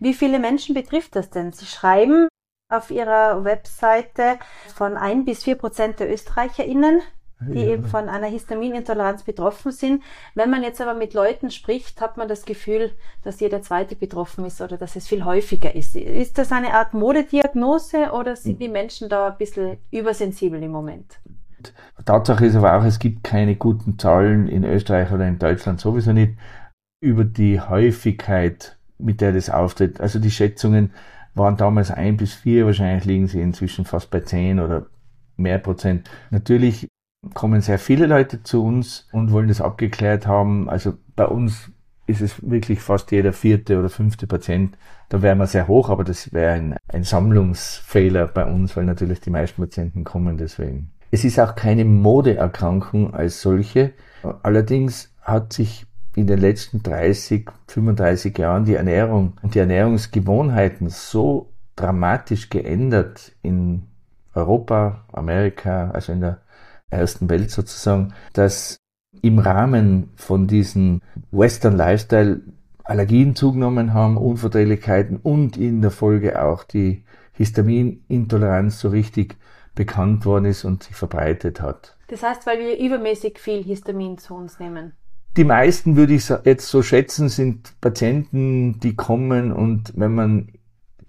Wie 0.00 0.14
viele 0.14 0.38
Menschen 0.38 0.74
betrifft 0.74 1.16
das 1.16 1.30
denn? 1.30 1.52
Sie 1.52 1.66
schreiben 1.66 2.28
auf 2.72 2.90
Ihrer 2.90 3.44
Webseite 3.44 4.38
von 4.74 4.96
ein 4.96 5.24
bis 5.24 5.44
vier 5.44 5.56
Prozent 5.56 6.00
der 6.00 6.12
ÖsterreicherInnen, 6.12 7.00
die 7.40 7.60
ja. 7.60 7.72
eben 7.72 7.84
von 7.84 8.08
einer 8.08 8.28
Histaminintoleranz 8.28 9.24
betroffen 9.24 9.70
sind. 9.72 10.02
Wenn 10.34 10.50
man 10.50 10.62
jetzt 10.62 10.80
aber 10.80 10.94
mit 10.94 11.12
Leuten 11.12 11.50
spricht, 11.50 12.00
hat 12.00 12.16
man 12.16 12.28
das 12.28 12.44
Gefühl, 12.44 12.92
dass 13.22 13.40
jeder 13.40 13.62
zweite 13.62 13.94
betroffen 13.94 14.44
ist 14.46 14.60
oder 14.60 14.78
dass 14.78 14.96
es 14.96 15.06
viel 15.06 15.24
häufiger 15.24 15.74
ist. 15.74 15.96
Ist 15.96 16.38
das 16.38 16.50
eine 16.52 16.72
Art 16.72 16.94
Modediagnose 16.94 18.12
oder 18.12 18.36
sind 18.36 18.60
die 18.60 18.68
Menschen 18.68 19.08
da 19.08 19.28
ein 19.28 19.36
bisschen 19.36 19.76
übersensibel 19.90 20.62
im 20.62 20.70
Moment? 20.70 21.18
Tatsache 22.04 22.46
ist 22.46 22.54
aber 22.54 22.76
auch, 22.76 22.84
es 22.84 22.98
gibt 22.98 23.24
keine 23.24 23.56
guten 23.56 23.98
Zahlen 23.98 24.48
in 24.48 24.64
Österreich 24.64 25.10
oder 25.10 25.26
in 25.26 25.38
Deutschland 25.38 25.80
sowieso 25.80 26.12
nicht 26.12 26.34
über 27.00 27.24
die 27.24 27.60
Häufigkeit 27.60 28.76
mit 28.98 29.20
der 29.20 29.32
das 29.32 29.50
auftritt. 29.50 30.00
Also 30.00 30.18
die 30.18 30.30
Schätzungen 30.30 30.92
waren 31.34 31.56
damals 31.56 31.90
ein 31.90 32.16
bis 32.16 32.32
vier, 32.32 32.64
wahrscheinlich 32.64 33.04
liegen 33.04 33.26
sie 33.26 33.40
inzwischen 33.42 33.84
fast 33.84 34.10
bei 34.10 34.20
zehn 34.20 34.60
oder 34.60 34.86
mehr 35.36 35.58
Prozent. 35.58 36.08
Natürlich 36.30 36.88
kommen 37.34 37.60
sehr 37.60 37.78
viele 37.78 38.06
Leute 38.06 38.42
zu 38.42 38.64
uns 38.64 39.08
und 39.12 39.32
wollen 39.32 39.48
das 39.48 39.60
abgeklärt 39.60 40.26
haben. 40.26 40.68
Also 40.68 40.94
bei 41.14 41.26
uns 41.26 41.70
ist 42.06 42.20
es 42.20 42.48
wirklich 42.48 42.80
fast 42.80 43.10
jeder 43.10 43.32
vierte 43.32 43.78
oder 43.78 43.88
fünfte 43.88 44.26
Patient. 44.26 44.76
Da 45.08 45.22
wären 45.22 45.38
wir 45.38 45.46
sehr 45.46 45.68
hoch, 45.68 45.90
aber 45.90 46.04
das 46.04 46.32
wäre 46.32 46.52
ein, 46.52 46.76
ein 46.88 47.04
Sammlungsfehler 47.04 48.26
bei 48.28 48.44
uns, 48.44 48.76
weil 48.76 48.84
natürlich 48.84 49.20
die 49.20 49.30
meisten 49.30 49.62
Patienten 49.62 50.04
kommen 50.04 50.36
deswegen. 50.36 50.92
Es 51.10 51.24
ist 51.24 51.38
auch 51.38 51.54
keine 51.54 51.84
Modeerkrankung 51.84 53.14
als 53.14 53.40
solche. 53.40 53.92
Allerdings 54.42 55.14
hat 55.22 55.52
sich 55.52 55.86
in 56.14 56.26
den 56.26 56.40
letzten 56.40 56.82
30, 56.82 57.50
35 57.68 58.36
Jahren 58.38 58.64
die 58.64 58.74
Ernährung 58.74 59.34
und 59.42 59.54
die 59.54 59.58
Ernährungsgewohnheiten 59.58 60.88
so 60.88 61.52
dramatisch 61.76 62.48
geändert 62.48 63.32
in 63.42 63.82
Europa, 64.34 65.04
Amerika, 65.12 65.90
also 65.90 66.12
in 66.12 66.20
der 66.20 66.38
ersten 66.90 67.28
Welt 67.28 67.50
sozusagen, 67.50 68.14
dass 68.32 68.78
im 69.22 69.38
Rahmen 69.38 70.10
von 70.16 70.46
diesem 70.46 71.00
Western 71.30 71.76
Lifestyle 71.76 72.42
Allergien 72.84 73.34
zugenommen 73.34 73.94
haben, 73.94 74.16
Unverträglichkeiten 74.16 75.18
und 75.22 75.56
in 75.56 75.82
der 75.82 75.90
Folge 75.90 76.40
auch 76.42 76.62
die 76.64 77.04
Histaminintoleranz 77.32 78.78
so 78.78 78.88
richtig 78.88 79.36
bekannt 79.74 80.24
worden 80.24 80.46
ist 80.46 80.64
und 80.64 80.84
sich 80.84 80.94
verbreitet 80.94 81.60
hat. 81.60 81.96
Das 82.08 82.22
heißt, 82.22 82.46
weil 82.46 82.58
wir 82.60 82.78
übermäßig 82.78 83.38
viel 83.38 83.62
Histamin 83.62 84.18
zu 84.18 84.34
uns 84.34 84.58
nehmen. 84.58 84.92
Die 85.36 85.44
meisten, 85.44 85.96
würde 85.96 86.14
ich 86.14 86.28
jetzt 86.44 86.68
so 86.68 86.82
schätzen, 86.82 87.28
sind 87.28 87.78
Patienten, 87.80 88.80
die 88.80 88.96
kommen 88.96 89.52
und 89.52 89.92
wenn 89.96 90.14
man 90.14 90.52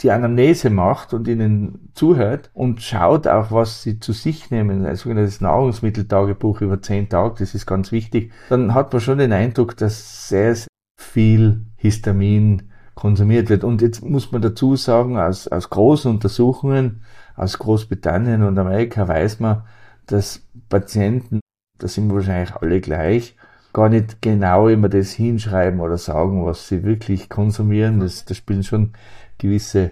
die 0.01 0.11
Anamnese 0.11 0.69
macht 0.69 1.13
und 1.13 1.27
ihnen 1.27 1.89
zuhört 1.93 2.51
und 2.53 2.81
schaut 2.81 3.27
auch, 3.27 3.51
was 3.51 3.81
sie 3.81 3.99
zu 3.99 4.13
sich 4.13 4.51
nehmen, 4.51 4.85
ein 4.85 4.95
sogenanntes 4.95 5.41
Nahrungsmitteltagebuch 5.41 6.61
über 6.61 6.81
zehn 6.81 7.09
Tage, 7.09 7.35
das 7.39 7.55
ist 7.55 7.65
ganz 7.65 7.91
wichtig, 7.91 8.31
dann 8.49 8.73
hat 8.73 8.93
man 8.93 9.01
schon 9.01 9.17
den 9.17 9.33
Eindruck, 9.33 9.75
dass 9.77 10.29
sehr, 10.29 10.55
sehr 10.55 10.67
viel 10.99 11.65
Histamin 11.75 12.69
konsumiert 12.93 13.49
wird. 13.49 13.63
Und 13.63 13.81
jetzt 13.81 14.03
muss 14.03 14.31
man 14.31 14.41
dazu 14.41 14.75
sagen, 14.75 15.17
aus, 15.17 15.47
aus 15.47 15.69
großen 15.69 16.11
Untersuchungen 16.11 17.01
aus 17.37 17.59
Großbritannien 17.59 18.43
und 18.43 18.57
Amerika 18.57 19.07
weiß 19.07 19.39
man, 19.39 19.63
dass 20.07 20.41
Patienten, 20.69 21.39
da 21.77 21.87
sind 21.87 22.11
wahrscheinlich 22.13 22.55
alle 22.55 22.81
gleich, 22.81 23.35
gar 23.73 23.89
nicht 23.89 24.21
genau 24.21 24.67
immer 24.67 24.89
das 24.89 25.11
hinschreiben 25.11 25.79
oder 25.79 25.99
sagen, 25.99 26.43
was 26.45 26.67
sie 26.67 26.83
wirklich 26.83 27.29
konsumieren. 27.29 27.99
Das, 27.99 28.25
das 28.25 28.37
spielen 28.37 28.63
schon 28.63 28.93
gewisse 29.37 29.91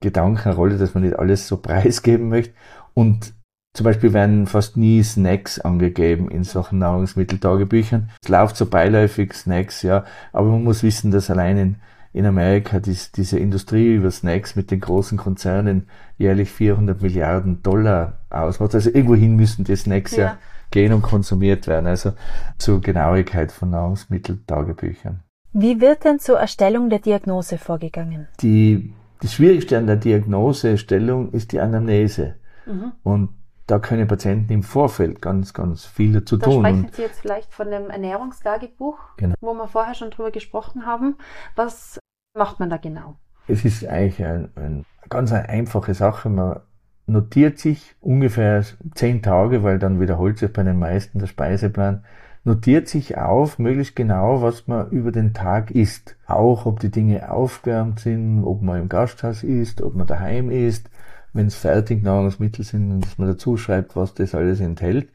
Gedanken 0.00 0.48
eine 0.48 0.54
Rolle, 0.54 0.76
dass 0.76 0.94
man 0.94 1.02
nicht 1.02 1.18
alles 1.18 1.48
so 1.48 1.56
preisgeben 1.56 2.28
möchte. 2.28 2.54
Und 2.94 3.34
zum 3.74 3.84
Beispiel 3.84 4.12
werden 4.12 4.46
fast 4.46 4.76
nie 4.76 5.02
Snacks 5.02 5.58
angegeben 5.58 6.30
in 6.30 6.44
solchen 6.44 6.78
Nahrungsmitteltagebüchern. 6.78 8.10
Es 8.22 8.28
läuft 8.28 8.56
so 8.56 8.66
beiläufig 8.66 9.32
Snacks, 9.32 9.82
ja, 9.82 10.04
aber 10.32 10.48
man 10.50 10.62
muss 10.62 10.84
wissen, 10.84 11.10
dass 11.10 11.28
allein 11.28 11.56
in, 11.56 11.76
in 12.12 12.24
Amerika 12.24 12.78
dies, 12.78 13.10
diese 13.10 13.40
Industrie 13.40 13.94
über 13.94 14.12
Snacks 14.12 14.54
mit 14.54 14.70
den 14.70 14.78
großen 14.78 15.18
Konzernen 15.18 15.88
jährlich 16.18 16.52
400 16.52 17.02
Milliarden 17.02 17.64
Dollar 17.64 18.20
ausmacht. 18.30 18.76
Also 18.76 18.90
irgendwohin 18.90 19.34
müssen 19.34 19.64
die 19.64 19.74
Snacks 19.74 20.14
ja, 20.14 20.24
ja 20.24 20.38
gehen 20.70 20.92
und 20.92 21.02
konsumiert 21.02 21.66
werden. 21.66 21.88
Also 21.88 22.12
zur 22.58 22.80
Genauigkeit 22.80 23.50
von 23.50 23.70
Nahrungsmitteltagebüchern. 23.70 25.23
Wie 25.54 25.80
wird 25.80 26.04
denn 26.04 26.18
zur 26.18 26.38
Erstellung 26.38 26.90
der 26.90 26.98
Diagnose 26.98 27.58
vorgegangen? 27.58 28.26
Die, 28.40 28.92
das 29.20 29.34
Schwierigste 29.34 29.78
an 29.78 29.86
der 29.86 29.96
Diagnosestellung 29.96 31.30
ist 31.30 31.52
die 31.52 31.60
Anamnese. 31.60 32.34
Mhm. 32.66 32.92
Und 33.04 33.28
da 33.68 33.78
können 33.78 34.08
Patienten 34.08 34.52
im 34.52 34.64
Vorfeld 34.64 35.22
ganz, 35.22 35.54
ganz 35.54 35.86
viel 35.86 36.12
dazu 36.12 36.36
da 36.36 36.46
tun. 36.46 36.64
Sprechen 36.64 36.90
Sie 36.92 37.02
jetzt 37.02 37.20
vielleicht 37.20 37.54
von 37.54 37.70
dem 37.70 37.88
Ernährungstagebuch, 37.88 38.98
genau. 39.16 39.36
wo 39.40 39.54
wir 39.54 39.68
vorher 39.68 39.94
schon 39.94 40.10
drüber 40.10 40.32
gesprochen 40.32 40.86
haben. 40.86 41.16
Was 41.54 41.98
macht 42.36 42.58
man 42.58 42.68
da 42.68 42.76
genau? 42.76 43.14
Es 43.46 43.64
ist 43.64 43.86
eigentlich 43.86 44.26
eine 44.26 44.50
ein 44.56 44.84
ganz 45.08 45.32
eine 45.32 45.48
einfache 45.48 45.94
Sache. 45.94 46.28
Man 46.28 46.60
notiert 47.06 47.58
sich 47.58 47.94
ungefähr 48.00 48.64
zehn 48.94 49.22
Tage, 49.22 49.62
weil 49.62 49.78
dann 49.78 50.00
wiederholt 50.00 50.38
sich 50.38 50.52
bei 50.52 50.64
den 50.64 50.78
meisten 50.78 51.20
der 51.20 51.26
Speiseplan, 51.26 52.04
notiert 52.44 52.88
sich 52.88 53.16
auf, 53.16 53.58
möglichst 53.58 53.96
genau, 53.96 54.42
was 54.42 54.66
man 54.66 54.90
über 54.90 55.12
den 55.12 55.32
Tag 55.32 55.70
isst. 55.70 56.16
Auch, 56.26 56.66
ob 56.66 56.80
die 56.80 56.90
Dinge 56.90 57.30
aufgewärmt 57.30 58.00
sind, 58.00 58.44
ob 58.44 58.62
man 58.62 58.82
im 58.82 58.88
Gasthaus 58.88 59.42
isst, 59.42 59.80
ob 59.82 59.94
man 59.94 60.06
daheim 60.06 60.50
isst, 60.50 60.90
wenn 61.32 61.46
es 61.46 61.54
Fertignahrungsmittel 61.54 62.64
sind, 62.64 63.00
dass 63.00 63.18
man 63.18 63.28
dazu 63.28 63.56
schreibt, 63.56 63.96
was 63.96 64.14
das 64.14 64.34
alles 64.34 64.60
enthält. 64.60 65.08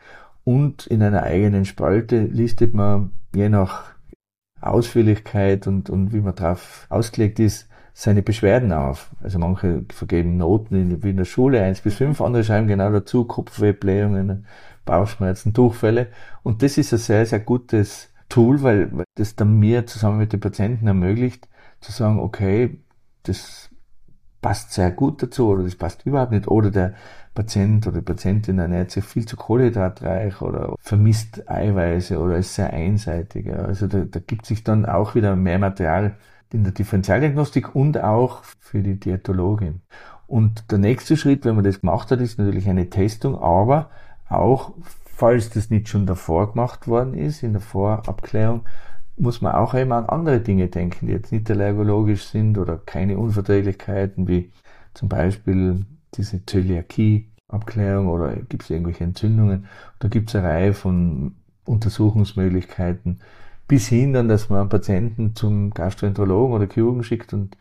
Und 0.43 0.87
in 0.87 1.03
einer 1.03 1.23
eigenen 1.23 1.65
Spalte 1.65 2.21
listet 2.21 2.73
man 2.73 3.11
je 3.35 3.49
nach 3.49 3.91
Ausführlichkeit 4.59 5.67
und, 5.67 5.89
und 5.89 6.11
wie 6.11 6.21
man 6.21 6.35
drauf 6.35 6.87
ausgelegt 6.89 7.39
ist, 7.39 7.68
seine 7.99 8.21
Beschwerden 8.21 8.71
auf. 8.71 9.09
Also 9.21 9.39
manche 9.39 9.83
vergeben 9.89 10.37
Noten 10.37 10.73
in, 10.73 11.03
wie 11.03 11.09
in 11.09 11.17
der 11.17 11.25
Schule, 11.25 11.61
eins 11.61 11.81
bis 11.81 11.95
fünf, 11.95 12.21
andere 12.21 12.45
schreiben 12.45 12.67
genau 12.67 12.89
dazu, 12.93 13.25
Kopfweh, 13.25 13.73
Blähungen, 13.73 14.45
Bauchschmerzen, 14.85 15.51
Durchfälle. 15.51 16.07
Und 16.41 16.63
das 16.63 16.77
ist 16.77 16.93
ein 16.93 16.99
sehr, 16.99 17.25
sehr 17.25 17.41
gutes 17.41 18.07
Tool, 18.29 18.63
weil 18.63 18.89
das 19.15 19.35
dann 19.35 19.59
mir 19.59 19.85
zusammen 19.85 20.19
mit 20.19 20.31
den 20.31 20.39
Patienten 20.39 20.87
ermöglicht, 20.87 21.49
zu 21.81 21.91
sagen, 21.91 22.21
okay, 22.21 22.79
das 23.23 23.69
passt 24.41 24.71
sehr 24.71 24.91
gut 24.91 25.21
dazu 25.21 25.49
oder 25.49 25.63
das 25.63 25.75
passt 25.75 26.05
überhaupt 26.05 26.31
nicht. 26.31 26.47
Oder 26.47 26.71
der 26.71 26.93
Patient 27.35 27.85
oder 27.85 27.97
die 27.97 28.05
Patientin 28.05 28.59
ernährt 28.59 28.91
sich 28.91 29.03
viel 29.03 29.25
zu 29.25 29.35
kohlenhydratreich 29.35 30.41
oder 30.41 30.73
vermisst 30.79 31.51
Eiweiße 31.51 32.17
oder 32.17 32.37
ist 32.37 32.55
sehr 32.55 32.71
einseitig. 32.71 33.51
Also 33.51 33.87
da, 33.87 34.05
da 34.05 34.21
gibt 34.21 34.45
sich 34.45 34.63
dann 34.63 34.85
auch 34.85 35.15
wieder 35.15 35.35
mehr 35.35 35.59
Material 35.59 36.15
in 36.51 36.63
der 36.63 36.73
Differentialdiagnostik 36.73 37.75
und 37.75 37.99
auch 37.99 38.43
für 38.59 38.81
die 38.81 38.99
Diätologin. 38.99 39.81
Und 40.27 40.71
der 40.71 40.77
nächste 40.77 41.17
Schritt, 41.17 41.45
wenn 41.45 41.55
man 41.55 41.63
das 41.63 41.81
gemacht 41.81 42.11
hat, 42.11 42.21
ist 42.21 42.37
natürlich 42.37 42.69
eine 42.69 42.89
Testung, 42.89 43.37
aber 43.37 43.89
auch, 44.27 44.73
falls 45.05 45.49
das 45.49 45.69
nicht 45.69 45.89
schon 45.89 46.05
davor 46.05 46.53
gemacht 46.53 46.87
worden 46.87 47.13
ist, 47.15 47.43
in 47.43 47.53
der 47.53 47.61
Vorabklärung, 47.61 48.61
muss 49.17 49.41
man 49.41 49.53
auch 49.53 49.73
immer 49.73 49.97
an 49.97 50.05
andere 50.05 50.39
Dinge 50.39 50.67
denken, 50.67 51.07
die 51.07 51.13
jetzt 51.13 51.31
nicht 51.31 51.49
allergologisch 51.51 52.25
sind 52.25 52.57
oder 52.57 52.77
keine 52.77 53.17
Unverträglichkeiten, 53.17 54.27
wie 54.27 54.51
zum 54.93 55.09
Beispiel 55.09 55.85
diese 56.13 56.45
Zöliakie-Abklärung 56.45 58.07
oder 58.07 58.35
gibt 58.35 58.63
es 58.63 58.69
irgendwelche 58.69 59.03
Entzündungen. 59.03 59.65
Da 59.99 60.07
gibt 60.07 60.29
es 60.29 60.35
eine 60.35 60.47
Reihe 60.47 60.73
von 60.73 61.35
Untersuchungsmöglichkeiten, 61.65 63.19
bis 63.69 63.87
hin 63.87 64.11
dann, 64.11 64.27
dass 64.27 64.49
man 64.49 64.67
Patienten 64.67 65.35
zum 65.35 65.69
Gastroenterologen 65.69 66.53
oder 66.53 66.67
Chirurgen 66.67 67.03
schickt 67.03 67.33
und 67.33 67.55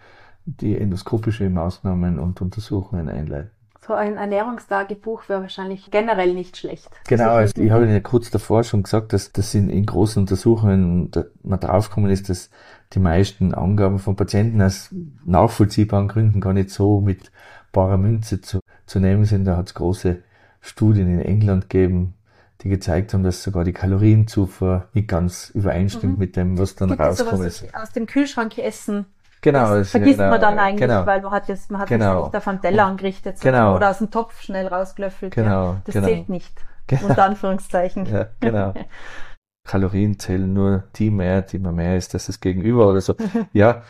die 0.47 0.77
endoskopische 0.77 1.49
Maßnahmen 1.51 2.19
und 2.19 2.41
Untersuchungen 2.41 3.09
einleitet. 3.09 3.53
So 3.87 3.93
ein 3.95 4.17
Ernährungstagebuch 4.17 5.29
wäre 5.29 5.43
wahrscheinlich 5.43 5.91
generell 5.91 6.35
nicht 6.35 6.57
schlecht. 6.57 6.91
Genau, 7.07 7.31
also 7.31 7.61
ich 7.61 7.71
habe 7.71 7.85
Ihnen 7.85 7.93
ja 7.93 8.01
kurz 8.01 8.31
davor 8.31 8.65
schon 8.65 8.83
gesagt, 8.83 9.13
dass 9.13 9.33
das 9.33 9.55
in, 9.55 9.71
in 9.71 9.87
großen 9.87 10.21
Untersuchungen 10.23 11.11
man 11.43 11.61
draufgekommen 11.61 12.11
ist, 12.11 12.29
dass 12.29 12.51
die 12.93 12.99
meisten 12.99 13.55
Angaben 13.55 13.99
von 13.99 14.17
Patienten 14.17 14.61
aus 14.63 14.95
nachvollziehbaren 15.25 16.09
Gründen 16.09 16.41
gar 16.41 16.55
nicht 16.55 16.71
so 16.71 17.01
mit 17.01 17.31
barer 17.73 17.99
Münze 17.99 18.41
zu, 18.41 18.61
zu 18.87 18.99
nehmen 18.99 19.27
sind. 19.27 19.45
Da 19.45 19.57
hat 19.57 19.69
es 19.69 19.75
große 19.75 20.23
Studien 20.61 21.09
in 21.09 21.21
England 21.21 21.69
gegeben, 21.69 22.15
die 22.63 22.69
gezeigt 22.69 23.15
haben, 23.15 23.23
dass 23.23 23.43
sogar 23.43 23.65
die 23.65 23.73
Kalorienzufuhr 23.73 24.89
nicht 24.93 25.09
ganz 25.09 25.51
übereinstimmt 25.51 26.15
mhm. 26.15 26.19
mit 26.19 26.37
dem, 26.37 26.59
was 26.59 26.75
dann 26.75 26.93
rauskommt. 26.93 27.45
Ist. 27.45 27.73
Aus 27.75 27.93
dem 27.93 28.07
Kühlschrank 28.07 28.59
essen. 28.59 29.07
Genau. 29.41 29.77
Das 29.77 29.91
vergisst 29.91 30.19
genau, 30.19 30.31
man 30.31 30.41
dann 30.41 30.59
eigentlich, 30.59 30.89
genau. 30.89 31.07
weil 31.07 31.23
man 31.23 31.31
hat 31.31 31.49
das, 31.49 31.71
man 31.71 31.83
hat 31.83 31.89
genau. 31.89 32.25
nicht 32.25 32.37
auf 32.37 32.45
den 32.45 32.61
Teller 32.61 32.87
angerichtet 32.87 33.41
genau. 33.41 33.77
oder 33.77 33.91
aus 33.91 33.99
dem 33.99 34.11
Topf 34.11 34.41
schnell 34.41 34.67
rausgelöffelt. 34.67 35.35
Genau. 35.35 35.75
Ja. 35.75 35.83
Das 35.85 35.93
genau. 35.93 36.07
zählt 36.09 36.29
nicht. 36.29 36.61
Genau. 36.89 37.07
Unter 37.07 37.25
Anführungszeichen. 37.25 38.07
Ja, 38.07 38.27
genau. 38.41 38.75
Kalorien 39.65 40.19
zählen 40.19 40.53
nur 40.53 40.85
die 40.97 41.11
mehr, 41.11 41.43
die 41.43 41.59
man 41.59 41.75
mehr 41.75 41.97
ist, 41.97 42.15
als 42.15 42.27
das 42.27 42.41
Gegenüber 42.41 42.89
oder 42.89 43.01
so. 43.01 43.15
ja, 43.53 43.83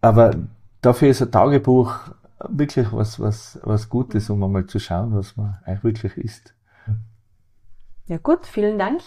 aber 0.00 0.32
dafür 0.82 1.08
ist 1.08 1.22
ein 1.22 1.30
Tagebuch 1.30 2.10
wirklich 2.48 2.92
was, 2.92 3.20
was, 3.20 3.58
was 3.62 3.88
Gutes, 3.88 4.28
um 4.28 4.42
einmal 4.42 4.66
zu 4.66 4.78
schauen, 4.78 5.14
was 5.14 5.36
man 5.36 5.58
eigentlich 5.64 5.84
wirklich 5.84 6.16
isst. 6.16 6.54
Ja 8.10 8.18
gut, 8.18 8.44
vielen 8.44 8.76
Dank. 8.76 9.02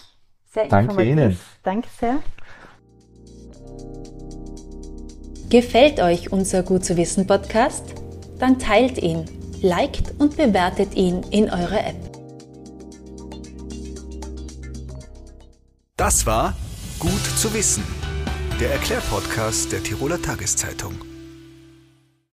Sehr 0.50 0.66
Danke 0.66 1.04
Ihnen. 1.04 1.38
Danke 1.62 1.88
sehr. 2.00 2.20
Gefällt 5.50 6.00
euch 6.00 6.32
unser 6.32 6.62
Gut 6.62 6.86
zu 6.86 6.96
wissen 6.96 7.26
Podcast? 7.26 7.84
Dann 8.38 8.58
teilt 8.58 8.96
ihn, 8.96 9.26
liked 9.60 10.14
und 10.18 10.38
bewertet 10.38 10.94
ihn 10.94 11.22
in 11.30 11.50
eurer 11.50 11.86
App. 11.86 11.96
Das 15.98 16.24
war 16.24 16.56
Gut 16.98 17.26
zu 17.36 17.52
wissen, 17.52 17.84
der 18.58 18.72
Erklärpodcast 18.72 19.70
der 19.70 19.82
Tiroler 19.82 20.22
Tageszeitung. 20.22 20.94